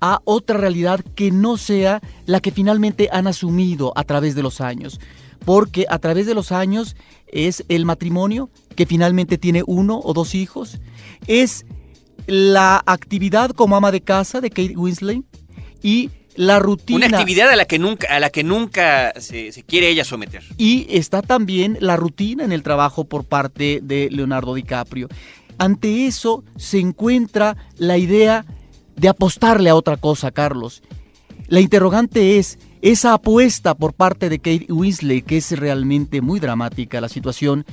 [0.00, 4.60] a otra realidad que no sea la que finalmente han asumido a través de los
[4.60, 4.98] años.
[5.44, 6.96] Porque a través de los años
[7.28, 10.78] es el matrimonio que finalmente tiene uno o dos hijos,
[11.26, 11.64] es
[12.26, 15.22] la actividad como ama de casa de Kate Winslet,
[15.82, 17.06] y la rutina.
[17.06, 20.42] Una actividad a la que nunca, a la que nunca se, quiere ella someter.
[20.56, 25.08] Y está también la rutina en el trabajo por parte de Leonardo DiCaprio.
[25.58, 28.44] Ante eso se encuentra la idea
[28.96, 30.82] de apostarle a otra cosa, Carlos.
[31.48, 32.58] La interrogante es,
[32.92, 37.64] esa apuesta por parte de Kate Winslet, que es realmente muy dramática la situación,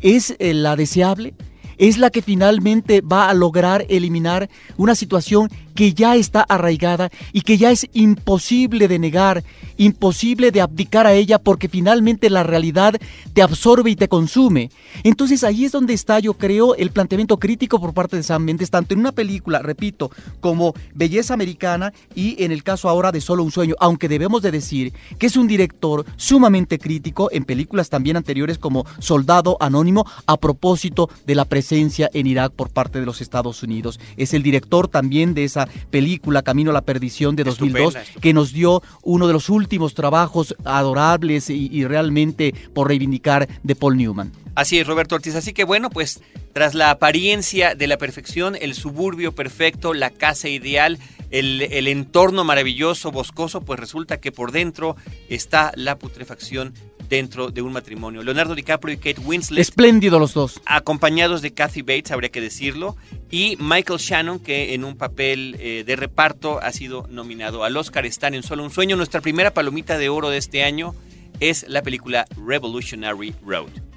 [0.00, 1.34] ¿es eh, la deseable?
[1.78, 7.42] ¿Es la que finalmente va a lograr eliminar una situación que ya está arraigada y
[7.42, 9.44] que ya es imposible de negar,
[9.76, 12.94] imposible de abdicar a ella porque finalmente la realidad
[13.32, 14.70] te absorbe y te consume.
[15.02, 18.70] Entonces ahí es donde está, yo creo, el planteamiento crítico por parte de Sam Mendes,
[18.70, 20.10] tanto en una película, repito,
[20.40, 24.52] como Belleza Americana y en el caso ahora de Solo un Sueño, aunque debemos de
[24.52, 30.36] decir que es un director sumamente crítico en películas también anteriores como Soldado Anónimo a
[30.36, 33.98] propósito de la presencia en Irak por parte de los Estados Unidos.
[34.18, 38.52] Es el director también de esa película Camino a la Perdición de 2002, que nos
[38.52, 44.30] dio uno de los últimos trabajos adorables y, realmente por reivindicar de Paul Newman.
[44.54, 45.36] Así es, Roberto Ortiz.
[45.36, 46.20] Así que bueno, pues
[46.52, 50.98] tras la apariencia de la perfección, el suburbio perfecto, la casa ideal,
[51.30, 54.96] el, el, entorno maravilloso, boscoso, pues resulta que por dentro
[55.30, 56.74] está la putrefacción
[57.14, 58.22] dentro de un matrimonio.
[58.22, 59.60] Leonardo DiCaprio y Kate Winslet.
[59.60, 60.60] Espléndido los dos.
[60.66, 62.96] Acompañados de Kathy Bates, habría que decirlo.
[63.30, 68.04] Y Michael Shannon, que en un papel eh, de reparto ha sido nominado al Oscar.
[68.04, 68.96] Están en Solo un Sueño.
[68.96, 70.94] Nuestra primera palomita de oro de este año
[71.38, 73.93] es la película Revolutionary Road.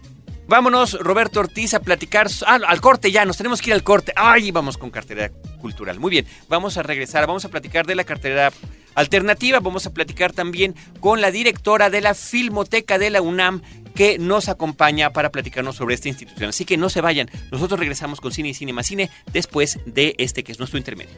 [0.48, 2.28] Vámonos, Roberto Ortiz, a platicar.
[2.46, 4.14] Ah, al corte ya, nos tenemos que ir al corte.
[4.16, 5.30] Ay, vamos con cartera
[5.60, 6.00] cultural.
[6.00, 8.54] Muy bien, vamos a regresar, vamos a platicar de la cartera
[8.96, 9.60] alternativa.
[9.60, 13.62] Vamos a platicar también con la directora de la Filmoteca de la UNAM
[13.94, 16.50] que nos acompaña para platicarnos sobre esta institución.
[16.50, 20.16] Así que no se vayan, nosotros regresamos con Cine y Cine más Cine después de
[20.18, 21.16] este que es nuestro intermedio.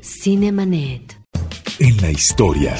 [0.00, 1.18] Cinemanet.
[1.78, 2.74] En la historia.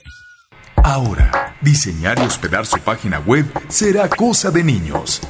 [0.77, 5.23] Ahora, diseñar y hospedar su página web será cosa de niños.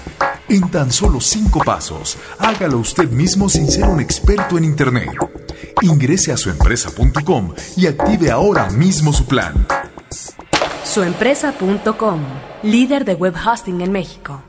[0.48, 5.10] En tan solo cinco pasos, hágalo usted mismo sin ser un experto en Internet.
[5.80, 9.66] Ingrese a suempresa.com y active ahora mismo su plan.
[10.94, 12.20] Suempresa.com,
[12.62, 14.44] líder de web hosting en México.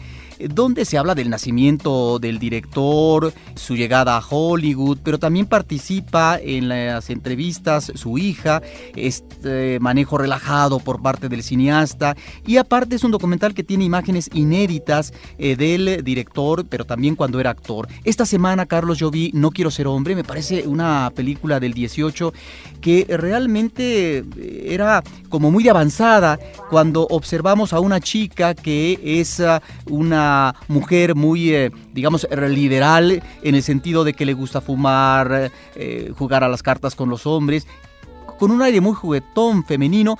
[0.47, 6.69] donde se habla del nacimiento del director, su llegada a Hollywood, pero también participa en
[6.69, 8.61] las entrevistas su hija,
[8.95, 14.29] este manejo relajado por parte del cineasta y aparte es un documental que tiene imágenes
[14.33, 17.87] inéditas eh, del director, pero también cuando era actor.
[18.03, 22.33] Esta semana, Carlos, yo vi No quiero ser hombre, me parece una película del 18
[22.81, 29.61] que realmente eh, era como muy avanzada cuando observamos a una chica que es ah,
[30.67, 35.51] mujer muy, eh, digamos, liberal en el sentido de que le gusta fumar,
[36.17, 37.67] jugar a las cartas con los hombres,
[38.37, 40.17] con un aire muy juguetón, femenino,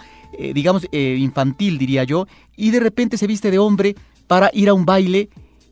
[0.53, 3.95] digamos, infantil diría yo, y de repente se viste de hombre
[4.27, 5.29] para ir a un baile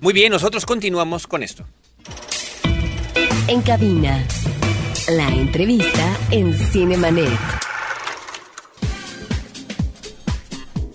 [0.00, 1.64] Muy bien, nosotros continuamos con esto.
[3.46, 4.26] En cabina
[5.08, 7.28] la entrevista en Cinemanet.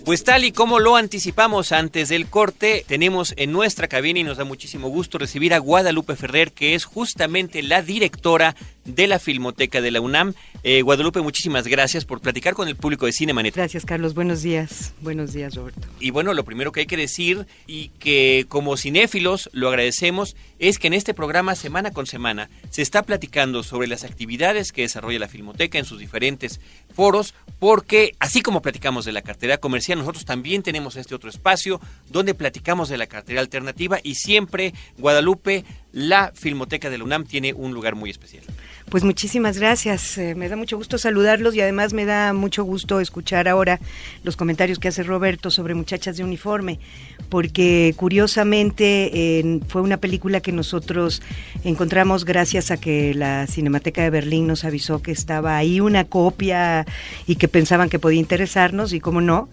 [0.04, 4.38] Pues tal y como lo anticipamos antes del corte, tenemos en nuestra cabina y nos
[4.38, 8.56] da muchísimo gusto recibir a Guadalupe Ferrer, que es justamente la directora
[8.94, 10.34] de la Filmoteca de la UNAM.
[10.62, 13.54] Eh, Guadalupe, muchísimas gracias por platicar con el público de Cinemanet.
[13.54, 14.14] Gracias, Carlos.
[14.14, 14.92] Buenos días.
[15.00, 15.88] Buenos días, Roberto.
[16.00, 20.78] Y bueno, lo primero que hay que decir y que como cinéfilos lo agradecemos es
[20.78, 25.18] que en este programa semana con semana se está platicando sobre las actividades que desarrolla
[25.18, 26.60] la Filmoteca en sus diferentes
[26.94, 31.80] foros, porque así como platicamos de la cartera comercial, nosotros también tenemos este otro espacio
[32.08, 37.52] donde platicamos de la cartera alternativa y siempre Guadalupe, la Filmoteca de la UNAM tiene
[37.52, 38.44] un lugar muy especial.
[38.90, 40.18] Pues muchísimas gracias.
[40.18, 43.78] Eh, me da mucho gusto saludarlos y además me da mucho gusto escuchar ahora
[44.24, 46.80] los comentarios que hace Roberto sobre Muchachas de Uniforme,
[47.28, 51.22] porque curiosamente fue una película que nosotros
[51.62, 56.84] encontramos gracias a que la Cinemateca de Berlín nos avisó que estaba ahí una copia
[57.28, 59.48] y que pensaban que podía interesarnos y cómo no.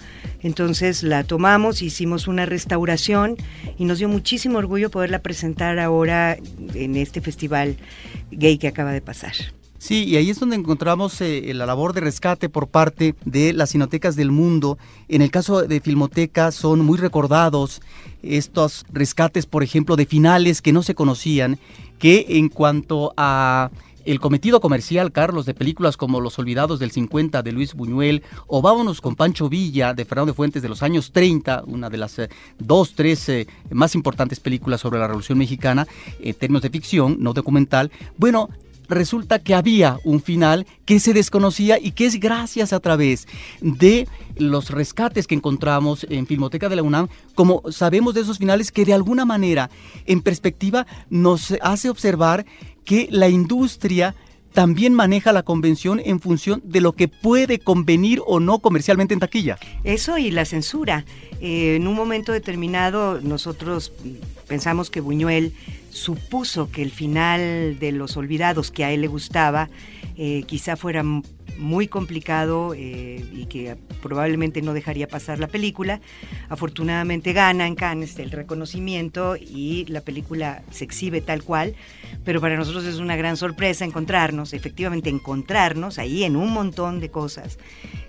[0.47, 3.35] Entonces la tomamos, hicimos una restauración
[3.77, 6.37] y nos dio muchísimo orgullo poderla presentar ahora
[6.73, 7.75] en este festival
[8.31, 9.33] gay que acaba de pasar.
[9.77, 13.71] Sí, y ahí es donde encontramos eh, la labor de rescate por parte de las
[13.71, 14.77] cinotecas del mundo.
[15.09, 17.81] En el caso de Filmoteca son muy recordados
[18.23, 21.59] estos rescates, por ejemplo, de finales que no se conocían,
[21.99, 23.69] que en cuanto a
[24.07, 28.61] el cometido comercial, Carlos, de películas como Los Olvidados del 50 de Luis Buñuel o
[28.61, 32.17] Vámonos con Pancho Villa de Fernando de Fuentes de los años 30, una de las
[32.19, 35.85] eh, dos, tres eh, más importantes películas sobre la Revolución Mexicana
[36.21, 37.91] en términos de ficción, no documental.
[38.15, 38.49] Bueno,
[38.87, 43.27] resulta que había un final que se desconocía y que es gracias a través
[43.59, 48.71] de los rescates que encontramos en Filmoteca de la UNAM, como sabemos de esos finales
[48.71, 49.69] que de alguna manera,
[50.05, 52.45] en perspectiva, nos hace observar
[52.87, 54.15] que la industria
[54.53, 59.19] también maneja la convención en función de lo que puede convenir o no comercialmente en
[59.19, 59.59] taquilla.
[59.83, 61.05] Eso y la censura.
[61.41, 63.91] Eh, en un momento determinado nosotros
[64.47, 65.53] pensamos que Buñuel
[65.91, 69.69] supuso que el final de Los Olvidados, que a él le gustaba,
[70.17, 71.03] eh, quizá fuera
[71.57, 76.01] muy complicado eh, y que probablemente no dejaría pasar la película.
[76.49, 81.75] Afortunadamente gana en Cannes el reconocimiento y la película se exhibe tal cual,
[82.23, 87.09] pero para nosotros es una gran sorpresa encontrarnos, efectivamente encontrarnos ahí en un montón de
[87.09, 87.59] cosas,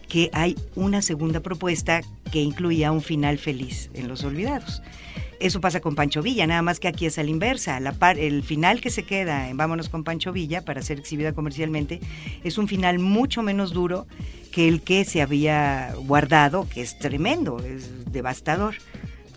[0.09, 2.01] que hay una segunda propuesta
[2.33, 4.83] que incluía un final feliz en Los Olvidados.
[5.41, 7.79] Eso pasa con Pancho Villa, nada más que aquí es a la inversa.
[7.79, 12.01] La el final que se queda en Vámonos con Pancho Villa para ser exhibida comercialmente
[12.43, 14.07] es un final mucho menos duro
[14.51, 18.75] que el que se había guardado, que es tremendo, es devastador.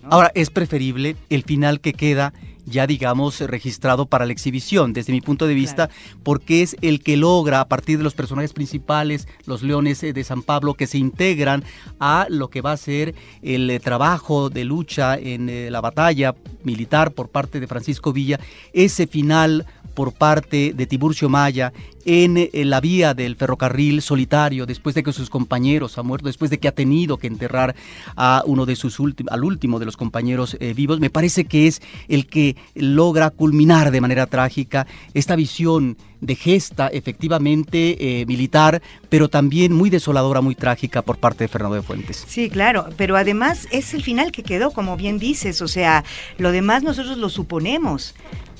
[0.03, 2.33] Ahora, es preferible el final que queda
[2.71, 5.89] ya digamos registrado para la exhibición, desde mi punto de vista,
[6.23, 10.23] porque es el que logra a partir de los personajes principales, los leones eh, de
[10.23, 11.63] San Pablo, que se integran
[11.99, 16.33] a lo que va a ser el eh, trabajo de lucha en eh, la batalla
[16.63, 18.39] militar por parte de Francisco Villa,
[18.73, 21.71] ese final por parte de Tiburcio Maya
[22.05, 26.59] en, la vía del ferrocarril solitario después de que sus compañeros han muerto, después de
[26.59, 27.75] que ha tenido que enterrar
[28.15, 31.81] a uno de sus al último de los compañeros eh, vivos, me parece que es
[32.07, 39.27] el que logra culminar de manera trágica esta visión de gesta efectivamente eh, militar, pero
[39.27, 42.23] también muy desoladora, muy trágica por parte de Fernando de Fuentes.
[42.27, 46.03] Sí, claro, pero además es el final que quedó, como bien dices, o sea,
[46.37, 48.13] lo demás nosotros lo suponemos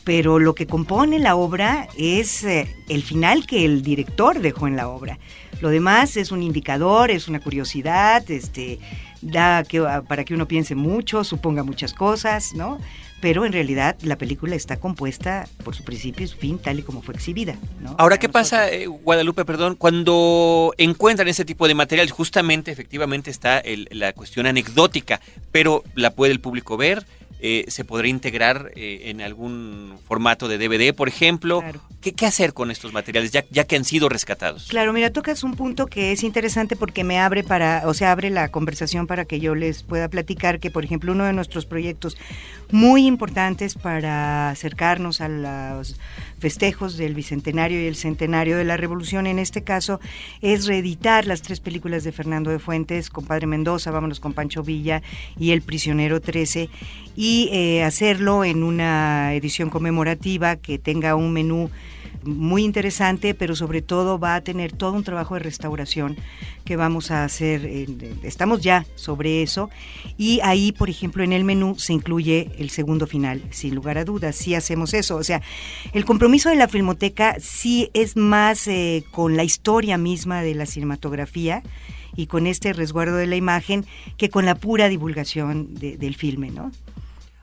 [0.04, 4.76] pero lo que compone la obra es eh, el final que el director dejó en
[4.76, 5.20] la obra.
[5.62, 8.80] Lo demás es un indicador, es una curiosidad, este,
[9.22, 12.80] da que, ah, para que uno piense mucho, suponga muchas cosas, ¿no?
[13.22, 16.82] Pero en realidad la película está compuesta por su principio y su fin, tal y
[16.82, 17.56] como fue exhibida.
[18.00, 22.10] Ahora, ¿qué pasa, eh, Guadalupe, perdón, cuando encuentran ese tipo de material?
[22.10, 25.22] Justamente, efectivamente, está la cuestión anecdótica,
[25.52, 27.06] pero ¿la puede el público ver?
[27.44, 31.64] Eh, se podría integrar eh, en algún formato de DVD, por ejemplo.
[32.00, 34.68] ¿Qué, ¿Qué, hacer con estos materiales ya, ya que han sido rescatados?
[34.68, 38.30] Claro, mira, tocas un punto que es interesante porque me abre para, o sea, abre
[38.30, 42.16] la conversación para que yo les pueda platicar que, por ejemplo, uno de nuestros proyectos
[42.70, 45.96] muy importantes para acercarnos a los
[46.42, 50.00] festejos del bicentenario y el centenario de la revolución, en este caso,
[50.42, 55.04] es reeditar las tres películas de Fernando de Fuentes, Compadre Mendoza, Vámonos con Pancho Villa
[55.40, 56.68] y El Prisionero 13,
[57.16, 61.70] y eh, hacerlo en una edición conmemorativa que tenga un menú
[62.24, 66.18] muy interesante, pero sobre todo va a tener todo un trabajo de restauración
[66.66, 67.66] que vamos a hacer,
[68.24, 69.70] estamos ya sobre eso,
[70.18, 74.06] y ahí, por ejemplo, en el menú se incluye el segundo final, sin lugar a
[74.06, 75.42] dudas, sí hacemos eso, o sea,
[75.94, 80.66] el compromiso de la Filmoteca sí es más eh, con la historia misma de la
[80.66, 81.64] cinematografía,
[82.16, 83.86] y con este resguardo de la imagen
[84.18, 86.72] que con la pura divulgación del filme, ¿no?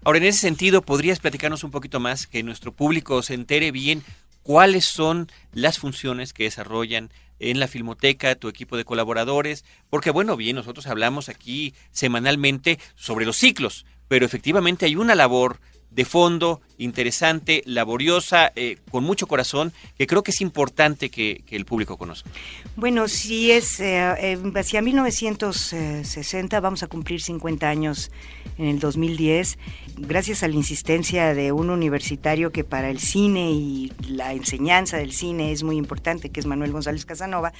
[0.05, 4.03] Ahora, en ese sentido, ¿podrías platicarnos un poquito más, que nuestro público se entere bien
[4.49, 10.39] cuáles son las funciones que desarrollan en la Filmoteca, tu equipo de colaboradores, porque bueno,
[10.39, 15.61] bien, nosotros hablamos aquí semanalmente sobre los ciclos, pero efectivamente hay una labor
[15.91, 21.65] de fondo, interesante, laboriosa, eh, con mucho corazón, que creo que es importante que, el
[21.65, 22.31] público conozca.
[22.77, 28.13] Bueno, si es eh, hacia 1960, vamos a cumplir 50 años
[28.59, 29.59] en el 2010,
[29.97, 35.13] gracias a la insistencia de un universitario que para el cine y la enseñanza del
[35.13, 37.53] cine es muy importante, que es Manuel González Casanova.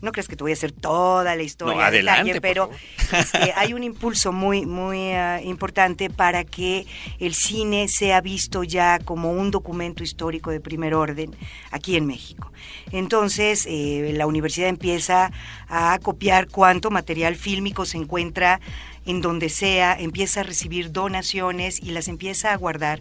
[0.00, 2.70] No crees que te voy a hacer toda la historia, no, adelante, pero
[3.12, 6.86] este, hay un impulso muy, muy ah, importante para que
[7.18, 11.34] el cine cine sea visto ya como un documento histórico de primer orden
[11.70, 12.52] aquí en México.
[12.90, 15.32] Entonces, eh, la universidad empieza
[15.68, 18.60] a copiar cuánto material fílmico se encuentra
[19.06, 23.00] en donde sea, empieza a recibir donaciones y las empieza a guardar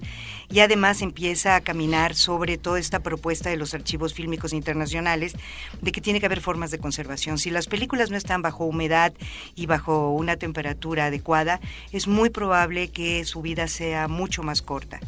[0.50, 5.34] y además empieza a caminar sobre toda esta propuesta de los archivos fílmicos internacionales
[5.82, 7.38] de que tiene que haber formas de conservación.
[7.38, 9.14] Si las películas no están bajo humedad
[9.56, 15.00] y bajo una temperatura adecuada, es muy probable que su vida sea mucho más corta.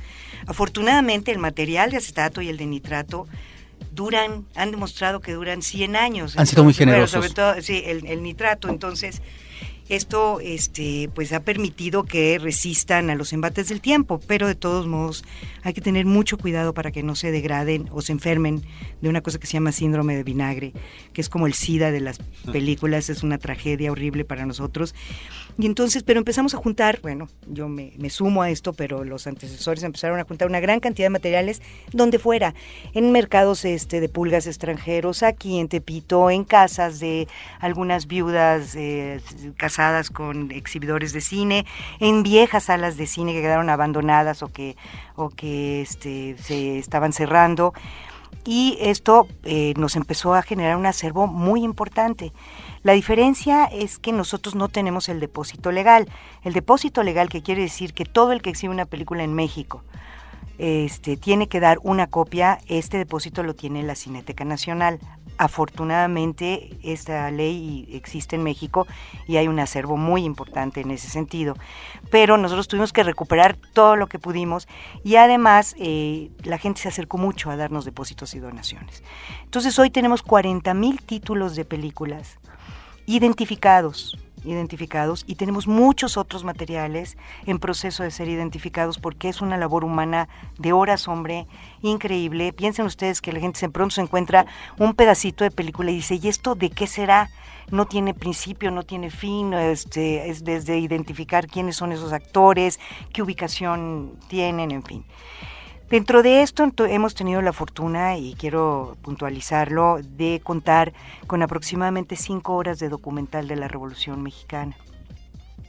[0.45, 3.27] Afortunadamente el material de acetato y el de nitrato
[3.91, 6.37] duran, han demostrado que duran 100 años.
[6.37, 7.11] Han sido muy generosos.
[7.11, 9.21] sobre todo, sí, el, el nitrato, entonces
[9.89, 14.87] esto este, pues ha permitido que resistan a los embates del tiempo, pero de todos
[14.87, 15.23] modos
[15.63, 18.63] hay que tener mucho cuidado para que no se degraden o se enfermen
[19.01, 20.73] de una cosa que se llama síndrome de vinagre,
[21.11, 22.19] que es como el SIDA de las
[22.51, 24.95] películas, es una tragedia horrible para nosotros.
[25.57, 29.27] Y entonces, pero empezamos a juntar, bueno, yo me, me sumo a esto, pero los
[29.27, 32.55] antecesores empezaron a juntar una gran cantidad de materiales donde fuera,
[32.93, 37.27] en mercados este, de pulgas extranjeros, aquí en Tepito, en casas de
[37.59, 39.21] algunas viudas eh,
[39.55, 41.65] casadas con exhibidores de cine,
[41.99, 44.75] en viejas salas de cine que quedaron abandonadas o que,
[45.15, 47.73] o que este, se estaban cerrando.
[48.45, 52.33] Y esto eh, nos empezó a generar un acervo muy importante.
[52.83, 56.09] La diferencia es que nosotros no tenemos el depósito legal.
[56.43, 59.83] El depósito legal que quiere decir que todo el que exhibe una película en México
[60.57, 64.99] este, tiene que dar una copia, este depósito lo tiene la Cineteca Nacional.
[65.37, 68.85] Afortunadamente esta ley existe en México
[69.27, 71.55] y hay un acervo muy importante en ese sentido.
[72.11, 74.67] Pero nosotros tuvimos que recuperar todo lo que pudimos
[75.03, 79.03] y además eh, la gente se acercó mucho a darnos depósitos y donaciones.
[79.43, 82.39] Entonces hoy tenemos 40 mil títulos de películas
[83.05, 89.57] identificados, identificados y tenemos muchos otros materiales en proceso de ser identificados porque es una
[89.57, 90.27] labor humana
[90.57, 91.47] de horas, hombre,
[91.81, 92.53] increíble.
[92.53, 94.45] Piensen ustedes que la gente se pronto se encuentra
[94.77, 97.29] un pedacito de película y dice, ¿y esto de qué será?
[97.71, 102.79] No tiene principio, no tiene fin, este, es desde identificar quiénes son esos actores,
[103.13, 105.05] qué ubicación tienen, en fin.
[105.89, 110.93] Dentro de esto hemos tenido la fortuna, y quiero puntualizarlo, de contar
[111.27, 114.75] con aproximadamente cinco horas de documental de la Revolución Mexicana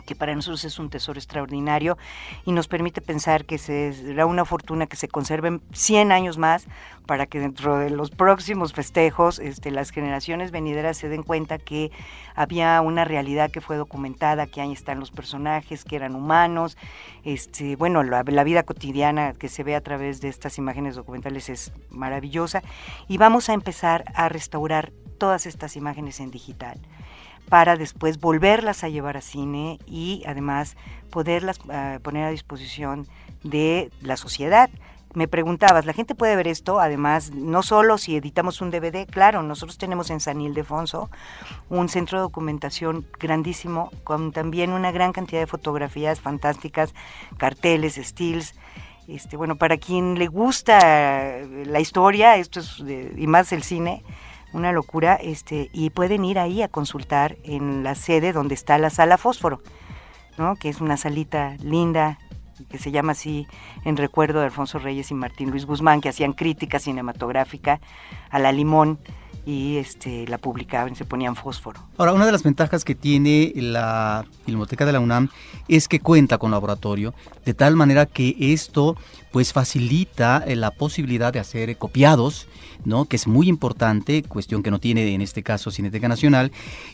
[0.05, 1.99] que para nosotros es un tesoro extraordinario
[2.45, 6.67] y nos permite pensar que será una fortuna que se conserven 100 años más
[7.07, 11.91] para que dentro de los próximos festejos este, las generaciones venideras se den cuenta que
[12.35, 16.77] había una realidad que fue documentada, que ahí están los personajes, que eran humanos,
[17.25, 21.49] este, bueno, la, la vida cotidiana que se ve a través de estas imágenes documentales
[21.49, 22.63] es maravillosa.
[23.09, 26.81] Y vamos a empezar a restaurar todas estas imágenes en digital
[27.49, 30.77] para después volverlas a llevar a cine y además
[31.11, 33.07] poderlas uh, poner a disposición
[33.43, 34.71] de la sociedad.
[35.15, 36.81] Me preguntabas, ¿la gente puede ver esto?
[36.81, 41.09] Además, no solo si editamos un DVD, claro, nosotros tenemos en San Ildefonso
[41.69, 46.95] un centro de documentación grandísimo, con también una gran cantidad de fotografías fantásticas,
[47.37, 48.57] carteles, stills,
[49.07, 54.03] este, bueno, para quien le gusta la historia, esto es de, y más el cine,
[54.55, 58.89] una locura, este, y pueden ir ahí a consultar en la sede donde está la
[58.89, 59.61] sala Fósforo,
[60.39, 60.57] ¿no?
[60.57, 62.19] que es una salita linda,
[62.71, 63.47] que se llama así
[63.85, 67.81] en recuerdo de Alfonso Reyes y Martín Luis Guzmán, que hacían crítica cinematográfica
[68.31, 69.01] a la limón
[69.47, 71.81] y este, la publicaban, se ponían fósforo.
[71.99, 75.29] Ahora, una de las ventajas que tiene la Filmoteca de la UNAM
[75.69, 77.15] es que cuenta con laboratorio,
[77.45, 78.97] de tal manera que esto
[79.33, 82.47] pues facilita eh, la posibilidad de hacer copiados,
[82.85, 83.07] ¿no?
[83.07, 86.53] que es muy importante, cuestión que no tiene en este caso Cineteca Nacional,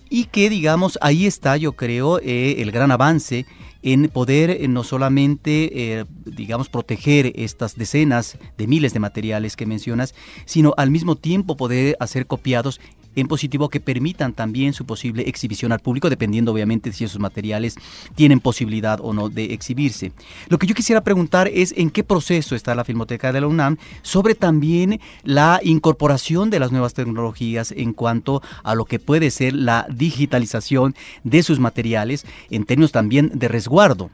[0.09, 3.47] y que digamos ahí está yo creo eh, el gran avance
[3.83, 9.67] en poder eh, no solamente, eh, digamos, proteger estas decenas de miles de materiales que
[9.67, 10.15] mencionas,
[10.45, 12.81] sino al mismo tiempo poder hacer copiados
[13.17, 17.77] en positivo que permitan también su posible exhibición al público, dependiendo obviamente si esos materiales
[18.15, 20.13] tienen posibilidad o no de exhibirse.
[20.49, 23.77] Lo que yo quisiera preguntar es en qué proceso está la Filmoteca de la UNAM
[24.03, 29.55] sobre también la incorporación de las nuevas tecnologías en cuanto a lo que puede ser
[29.55, 30.95] la digitalización
[31.25, 34.11] de sus materiales en términos también de resguardo.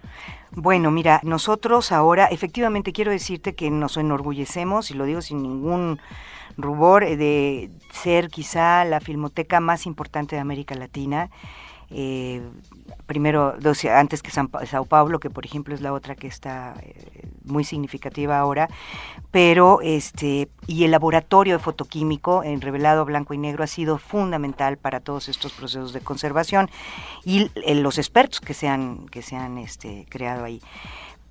[0.53, 5.99] Bueno, mira, nosotros ahora, efectivamente quiero decirte que nos enorgullecemos, y lo digo sin ningún
[6.57, 11.31] rubor, eh, de ser quizá la filmoteca más importante de América Latina.
[11.91, 12.43] Eh,
[13.07, 13.55] primero,
[13.95, 18.39] antes que Sao Paulo, que por ejemplo es la otra que está eh, muy significativa
[18.39, 18.69] ahora,
[19.31, 24.79] pero este, y el laboratorio de fotoquímico en revelado blanco y negro ha sido fundamental
[24.79, 26.69] para todos estos procesos de conservación
[27.25, 30.61] y los expertos que se han, que este, creado ahí.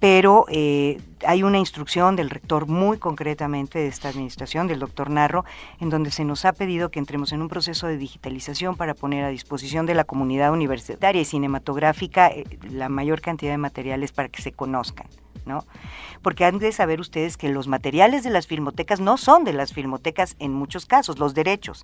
[0.07, 5.45] Pero eh, hay una instrucción del rector muy concretamente de esta administración, del doctor Narro,
[5.79, 9.25] en donde se nos ha pedido que entremos en un proceso de digitalización para poner
[9.25, 14.29] a disposición de la comunidad universitaria y cinematográfica eh, la mayor cantidad de materiales para
[14.29, 15.07] que se conozcan.
[15.47, 15.65] ¿no?
[16.21, 19.73] Porque han de saber ustedes que los materiales de las filmotecas no son de las
[19.73, 21.83] filmotecas en muchos casos, los derechos,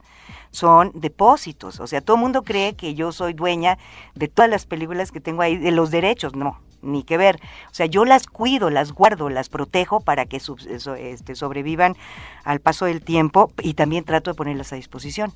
[0.51, 1.80] son depósitos.
[1.80, 3.80] O sea, todo el mundo cree que yo soy dueña
[4.13, 7.39] de todas las películas que tengo ahí, de los derechos, no, ni que ver.
[7.69, 11.95] O sea, yo las cuido, las guardo, las protejo para que este, sobrevivan
[12.43, 15.34] al paso del tiempo y también trato de ponerlas a disposición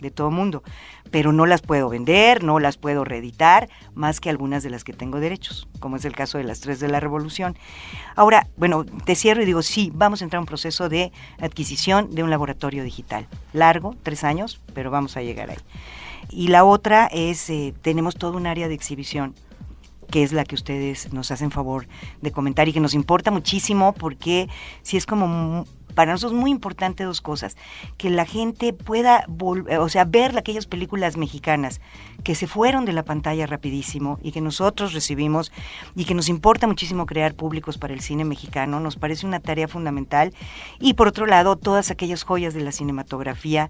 [0.00, 0.62] de todo mundo,
[1.10, 4.92] pero no las puedo vender, no las puedo reeditar, más que algunas de las que
[4.92, 7.56] tengo derechos, como es el caso de las tres de la revolución.
[8.14, 12.14] Ahora, bueno, te cierro y digo, sí, vamos a entrar a un proceso de adquisición
[12.14, 15.58] de un laboratorio digital, largo, tres años, pero vamos a llegar ahí.
[16.30, 19.34] Y la otra es, eh, tenemos todo un área de exhibición
[20.10, 21.86] que es la que ustedes nos hacen favor
[22.20, 24.48] de comentar y que nos importa muchísimo porque
[24.82, 25.66] si es como
[25.98, 27.56] para nosotros es muy importante dos cosas,
[27.96, 31.80] que la gente pueda volver, o sea, ver aquellas películas mexicanas
[32.22, 35.50] que se fueron de la pantalla rapidísimo y que nosotros recibimos
[35.96, 39.66] y que nos importa muchísimo crear públicos para el cine mexicano, nos parece una tarea
[39.66, 40.32] fundamental
[40.78, 43.68] y por otro lado todas aquellas joyas de la cinematografía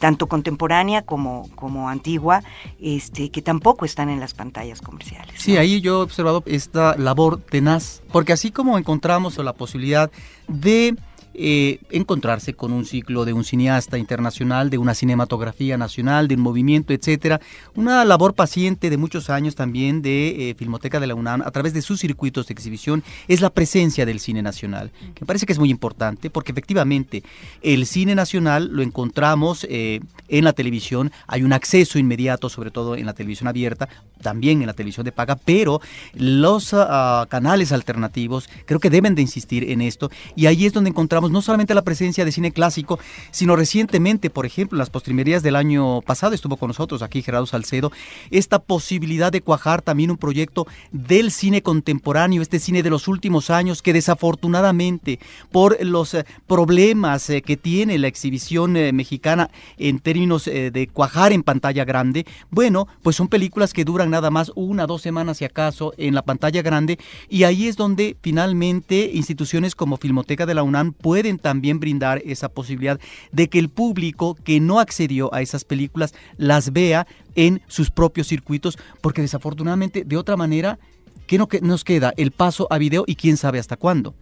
[0.00, 2.42] tanto contemporánea como, como antigua,
[2.80, 5.40] este, que tampoco están en las pantallas comerciales.
[5.40, 10.10] Sí, ahí yo he observado esta labor tenaz, porque así como encontramos la posibilidad
[10.48, 10.96] de
[11.34, 16.40] eh, encontrarse con un ciclo de un cineasta internacional, de una cinematografía nacional, de un
[16.40, 17.40] movimiento, etcétera.
[17.74, 21.72] Una labor paciente de muchos años también de eh, Filmoteca de la UNAM a través
[21.72, 25.52] de sus circuitos de exhibición es la presencia del cine nacional, que me parece que
[25.52, 27.22] es muy importante porque efectivamente
[27.62, 32.96] el cine nacional lo encontramos eh, en la televisión, hay un acceso inmediato, sobre todo
[32.96, 33.88] en la televisión abierta,
[34.20, 35.80] también en la televisión de paga, pero
[36.14, 40.90] los ah, canales alternativos creo que deben de insistir en esto y ahí es donde
[40.90, 42.98] encontramos no solamente la presencia de cine clásico,
[43.30, 47.46] sino recientemente, por ejemplo, en las postrimerías del año pasado estuvo con nosotros aquí Gerardo
[47.46, 47.92] Salcedo,
[48.30, 53.50] esta posibilidad de cuajar también un proyecto del cine contemporáneo, este cine de los últimos
[53.50, 55.18] años que desafortunadamente
[55.50, 61.32] por los eh, problemas eh, que tiene la exhibición eh, mexicana en términos de cuajar
[61.32, 65.44] en pantalla grande, bueno, pues son películas que duran nada más una, dos semanas si
[65.44, 66.98] acaso en la pantalla grande
[67.28, 72.48] y ahí es donde finalmente instituciones como Filmoteca de la UNAM pueden también brindar esa
[72.48, 73.00] posibilidad
[73.32, 78.28] de que el público que no accedió a esas películas las vea en sus propios
[78.28, 80.78] circuitos, porque desafortunadamente de otra manera
[81.30, 82.12] ¿Qué nos queda?
[82.16, 84.14] El paso a video y quién sabe hasta cuándo.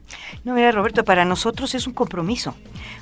[0.45, 2.55] No, mira, Roberto, para nosotros es un compromiso.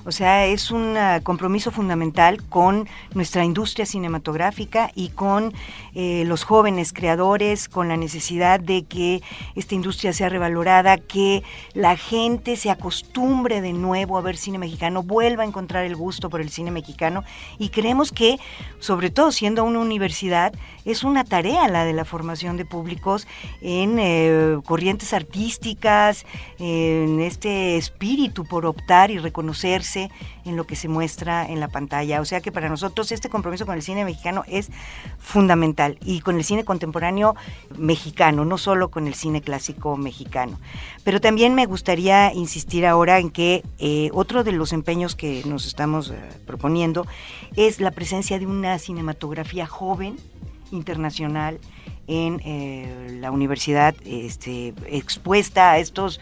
[0.05, 5.53] O sea, es un ah, compromiso fundamental con nuestra industria cinematográfica y con
[5.97, 9.23] eh, los jóvenes creadores, con la necesidad de que
[9.57, 11.43] esta industria sea revalorada, que
[11.75, 16.31] la gente se acostumbre de nuevo a ver cine mexicano, vuelva a encontrar el gusto
[16.31, 17.25] por el cine mexicano.
[17.59, 18.39] Y creemos que,
[18.79, 20.53] sobre todo siendo una universidad,
[20.85, 23.27] es una tarea la de la formación de públicos
[23.61, 26.25] en eh, corrientes artísticas,
[26.59, 30.11] en este espíritu por optar y reconocerse
[30.45, 32.21] en lo que se muestra en la pantalla.
[32.21, 34.71] O sea que para nosotros este compromiso con el cine mexicano es
[35.19, 37.35] fundamental y con el cine contemporáneo
[37.77, 40.59] mexicano, no solo con el cine clásico mexicano.
[41.05, 45.67] Pero también me gustaría insistir ahora en que eh, otro de los empeños que nos
[45.67, 46.17] estamos eh,
[46.47, 47.07] proponiendo
[47.57, 50.17] es la presencia de una cinematografía joven,
[50.73, 51.59] internacional,
[52.07, 56.21] en eh, la universidad este, expuesta a estos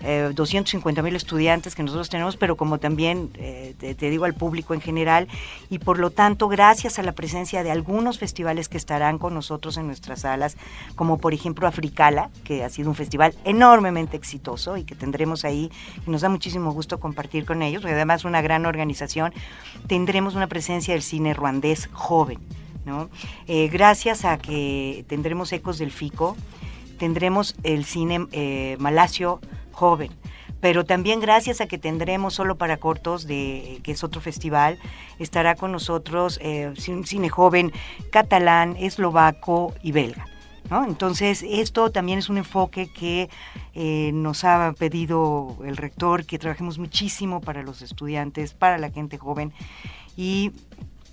[0.00, 4.74] 250 eh, mil estudiantes que nosotros tenemos, pero como también eh, te, digo al público
[4.74, 5.26] en general,
[5.70, 9.76] y por lo tanto, gracias a la presencia de algunos festivales que estarán con nosotros
[9.78, 10.56] en nuestras salas,
[10.94, 15.70] como por ejemplo Africala, que ha sido un festival enormemente exitoso y que tendremos ahí,
[16.06, 19.32] y nos da muchísimo gusto compartir con ellos, además una gran organización,
[19.86, 22.38] tendremos una presencia del cine ruandés joven
[23.46, 26.36] eh, gracias a que tendremos Ecos del Fico,
[26.98, 29.40] tendremos el cine eh, Malasio
[29.72, 30.10] joven,
[30.60, 34.78] pero también gracias a que tendremos solo para cortos, de, que es otro festival,
[35.18, 37.72] estará con nosotros eh, un cine joven
[38.10, 40.26] catalán, eslovaco y belga.
[40.88, 43.30] Entonces, esto también es un enfoque que
[44.12, 49.52] nos ha pedido el rector, que trabajemos muchísimo para los estudiantes, para la gente joven
[50.16, 50.50] y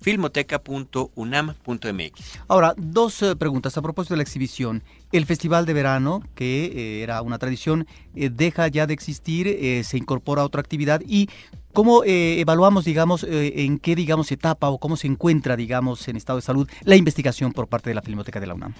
[2.48, 4.84] Ahora, dos eh, preguntas a propósito de la exhibición.
[5.12, 7.86] El Festival de Verano, que eh, era una tradición,
[8.16, 11.30] eh, deja ya de existir, eh, se incorpora a otra actividad y
[11.74, 16.42] ¿cómo evaluamos, digamos, en qué, digamos, etapa o cómo se encuentra, digamos, en estado de
[16.44, 18.74] salud la investigación por parte de la Filmoteca de la UNAM?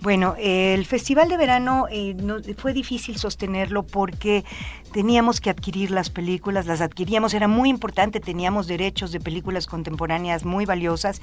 [0.00, 1.84] Bueno, el Festival de Verano
[2.22, 4.46] no- fue difícil sostenerlo porque
[4.92, 10.46] teníamos que adquirir las películas, las adquiríamos, era muy importante, teníamos derechos de películas contemporáneas
[10.46, 11.20] muy valiosas,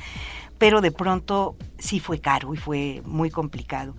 [0.60, 3.96] pero de pronto sí fue caro y fue muy complicado.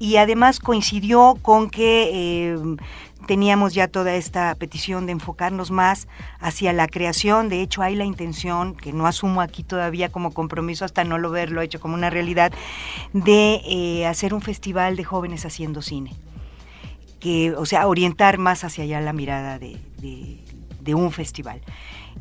[0.00, 2.58] Y además coincidió con que eh,
[3.26, 6.08] teníamos ya toda esta petición de enfocarnos más
[6.40, 7.50] hacia la creación.
[7.50, 11.30] De hecho, hay la intención, que no asumo aquí todavía como compromiso hasta no lo
[11.30, 12.50] verlo hecho como una realidad,
[13.12, 16.14] de eh, hacer un festival de jóvenes haciendo cine.
[17.20, 19.76] Que, o sea, orientar más hacia allá la mirada de,
[20.94, 21.60] un festival.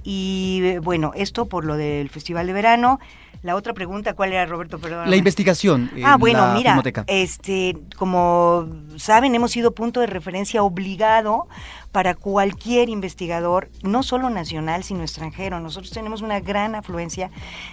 [0.04, 3.00] Y eh, bueno, esto por lo del festival de verano.
[3.42, 4.80] La otra pregunta, ¿cuál era, Roberto?
[4.80, 5.10] Perdón.
[5.10, 5.90] La investigación.
[6.04, 7.06] Ah, bueno, la mira, Filmoteca.
[7.08, 8.68] este, como
[8.98, 11.48] saben, hemos sido punto de referencia obligado
[11.92, 15.60] para cualquier investigador, no solo nacional, sino extranjero.
[15.60, 17.32] Nosotros tenemos una gran afluencia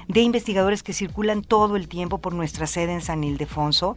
[0.09, 3.97] de investigadores que circulan todo el tiempo por nuestra sede en San Ildefonso,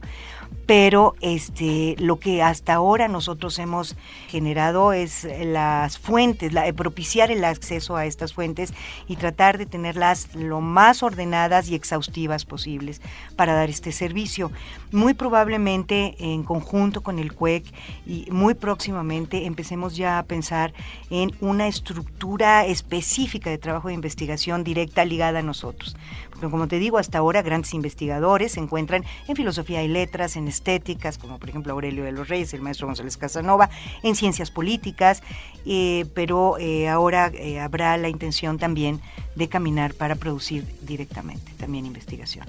[0.70, 3.96] pero este, lo que hasta ahora nosotros hemos
[4.28, 8.72] generado es las fuentes, la, propiciar el acceso a estas fuentes
[9.08, 13.02] y tratar de tenerlas lo más ordenadas y exhaustivas posibles
[13.34, 14.52] para dar este servicio.
[14.92, 17.64] Muy probablemente en conjunto con el CUEC
[18.06, 20.72] y muy próximamente empecemos ya a pensar
[21.10, 25.96] en una estructura específica de trabajo de investigación directa ligada a nosotros.
[26.40, 30.48] Porque como te digo, hasta ahora grandes investigadores se encuentran en filosofía y letras, en
[30.48, 33.68] estéticas, como por ejemplo Aurelio de los Reyes, el maestro González Casanova,
[34.02, 35.22] en ciencias políticas,
[35.66, 39.02] eh, pero eh, ahora eh, habrá la intención también
[39.34, 42.46] de caminar para producir directamente también investigación.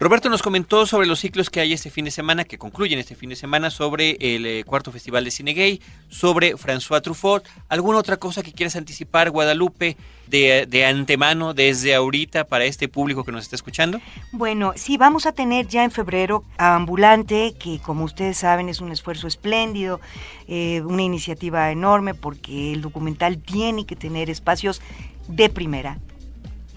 [0.00, 3.16] Roberto nos comentó sobre los ciclos que hay este fin de semana, que concluyen este
[3.16, 7.44] fin de semana, sobre el eh, cuarto Festival de Cine Gay, sobre François Truffaut.
[7.68, 9.96] ¿Alguna otra cosa que quieras anticipar, Guadalupe,
[10.28, 14.00] de, antemano, desde ahorita, para este público que nos está escuchando?
[14.30, 18.80] Bueno, sí, vamos a tener ya en febrero a Ambulante, que como ustedes saben es
[18.80, 20.00] un esfuerzo espléndido,
[20.46, 24.80] eh, una iniciativa enorme, porque el documental tiene que tener espacios
[25.26, 25.98] de primera,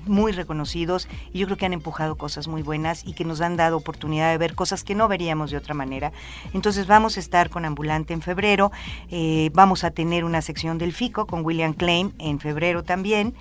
[0.05, 3.57] muy reconocidos y yo creo que han empujado cosas muy buenas y que nos han
[3.57, 6.11] dado oportunidad de ver cosas que no veríamos de otra manera.
[6.53, 8.71] Entonces vamos a estar con Ambulante en febrero,
[9.09, 13.33] eh, vamos a tener una sección del FICO con William Klein en febrero también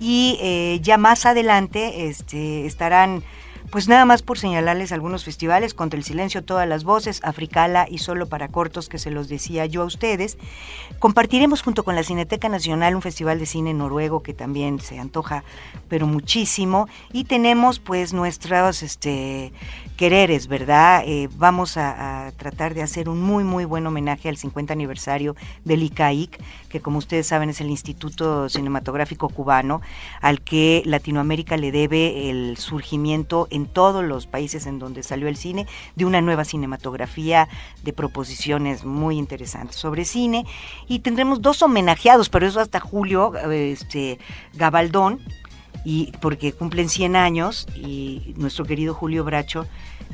[0.00, 3.22] y eh, ya más adelante este, estarán
[3.70, 7.98] pues nada más por señalarles algunos festivales, Contra el Silencio, Todas las Voces, Africala y
[7.98, 10.38] Solo para Cortos, que se los decía yo a ustedes.
[10.98, 15.44] Compartiremos junto con la Cineteca Nacional un festival de cine noruego que también se antoja,
[15.88, 16.88] pero muchísimo.
[17.12, 19.52] Y tenemos pues nuestros este,
[19.96, 21.02] quereres, ¿verdad?
[21.04, 25.36] Eh, vamos a, a, tratar de hacer un muy, muy buen homenaje al 50 aniversario
[25.64, 29.80] del ICAIC, que como ustedes saben es el Instituto Cinematográfico Cubano,
[30.20, 35.36] al que Latinoamérica le debe el surgimiento en todos los países en donde salió el
[35.36, 35.66] cine
[35.96, 37.48] de una nueva cinematografía
[37.82, 40.46] de proposiciones muy interesantes sobre cine.
[40.86, 44.18] Y tendremos dos homenajeados, pero eso hasta julio, este
[44.54, 45.20] Gabaldón
[45.84, 49.66] y porque cumplen 100 años y nuestro querido Julio Bracho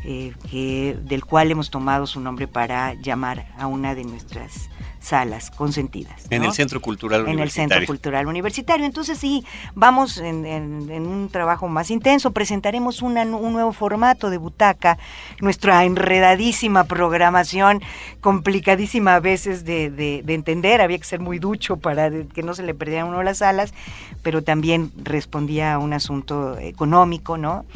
[0.04, 4.68] eh, que del cual hemos tomado su nombre para llamar a una de nuestras
[5.00, 6.24] salas consentidas.
[6.30, 7.64] En el Centro Cultural En Universitario.
[7.64, 8.86] el Centro Cultural Universitario.
[8.86, 12.30] Entonces sí, vamos en, en, en un trabajo más intenso.
[12.32, 14.98] Presentaremos una, un nuevo formato de butaca,
[15.40, 17.82] nuestra enredadísima programación,
[18.22, 20.80] complicadísima a veces de, de, de entender.
[20.80, 23.74] Había que ser muy ducho para que no se le perdieran uno las alas,
[24.22, 27.66] pero también respondía a un asunto económico, ¿no?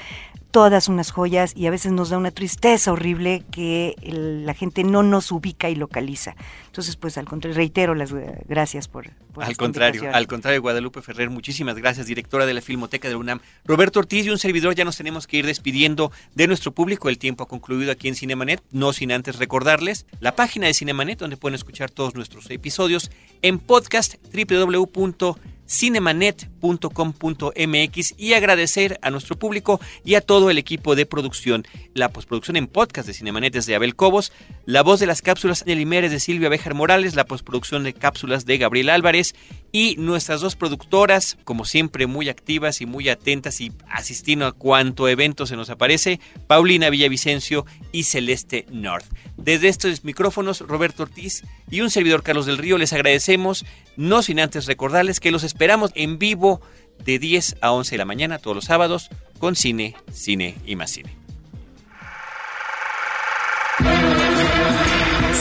[0.55, 5.02] todas unas joyas y a veces nos da una tristeza horrible que la gente no
[5.02, 6.36] nos ubica y localiza.
[6.66, 9.11] Entonces, pues al contrario, reitero las eh, gracias por...
[9.36, 13.40] al contrario, al contrario, Guadalupe Ferrer, muchísimas gracias, directora de la Filmoteca de la UNAM.
[13.64, 17.09] Roberto Ortiz y un servidor, ya nos tenemos que ir despidiendo de nuestro público.
[17.09, 21.18] El tiempo ha concluido aquí en Cinemanet, no sin antes recordarles la página de Cinemanet,
[21.18, 23.11] donde pueden escuchar todos nuestros episodios
[23.42, 25.34] en podcast www
[25.67, 31.67] cinemanet.com.mx y agradecer a nuestro público y a todo el equipo de producción.
[31.95, 34.33] La postproducción en podcast de Cinemanet es de Abel Cobos,
[34.67, 38.47] la voz de las cápsulas de Limeres de Silvia Bejar Morales, la postproducción de cápsulas
[38.47, 39.35] de Gabriel Álvarez
[39.75, 45.09] y nuestras dos productoras, como siempre, muy activas y muy atentas y asistiendo a cuanto
[45.09, 49.05] evento se nos aparece, Paulina Villavicencio y Celeste North.
[49.37, 53.66] Desde estos micrófonos, Roberto Ortiz y un servidor Carlos del Río les agradecemos,
[53.97, 56.61] no sin antes recordarles que los esperamos en vivo
[57.05, 59.11] de 10 a 11 de la mañana todos los sábados
[59.41, 61.16] con cine, cine y más cine.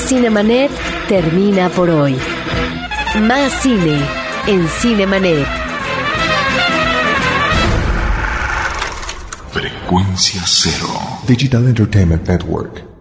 [0.07, 0.71] Cinemanet
[1.07, 2.17] termina por hoy.
[3.21, 5.47] Más cine en Cinemanet.
[9.51, 10.87] Frecuencia cero.
[11.27, 12.92] Digital Entertainment Network.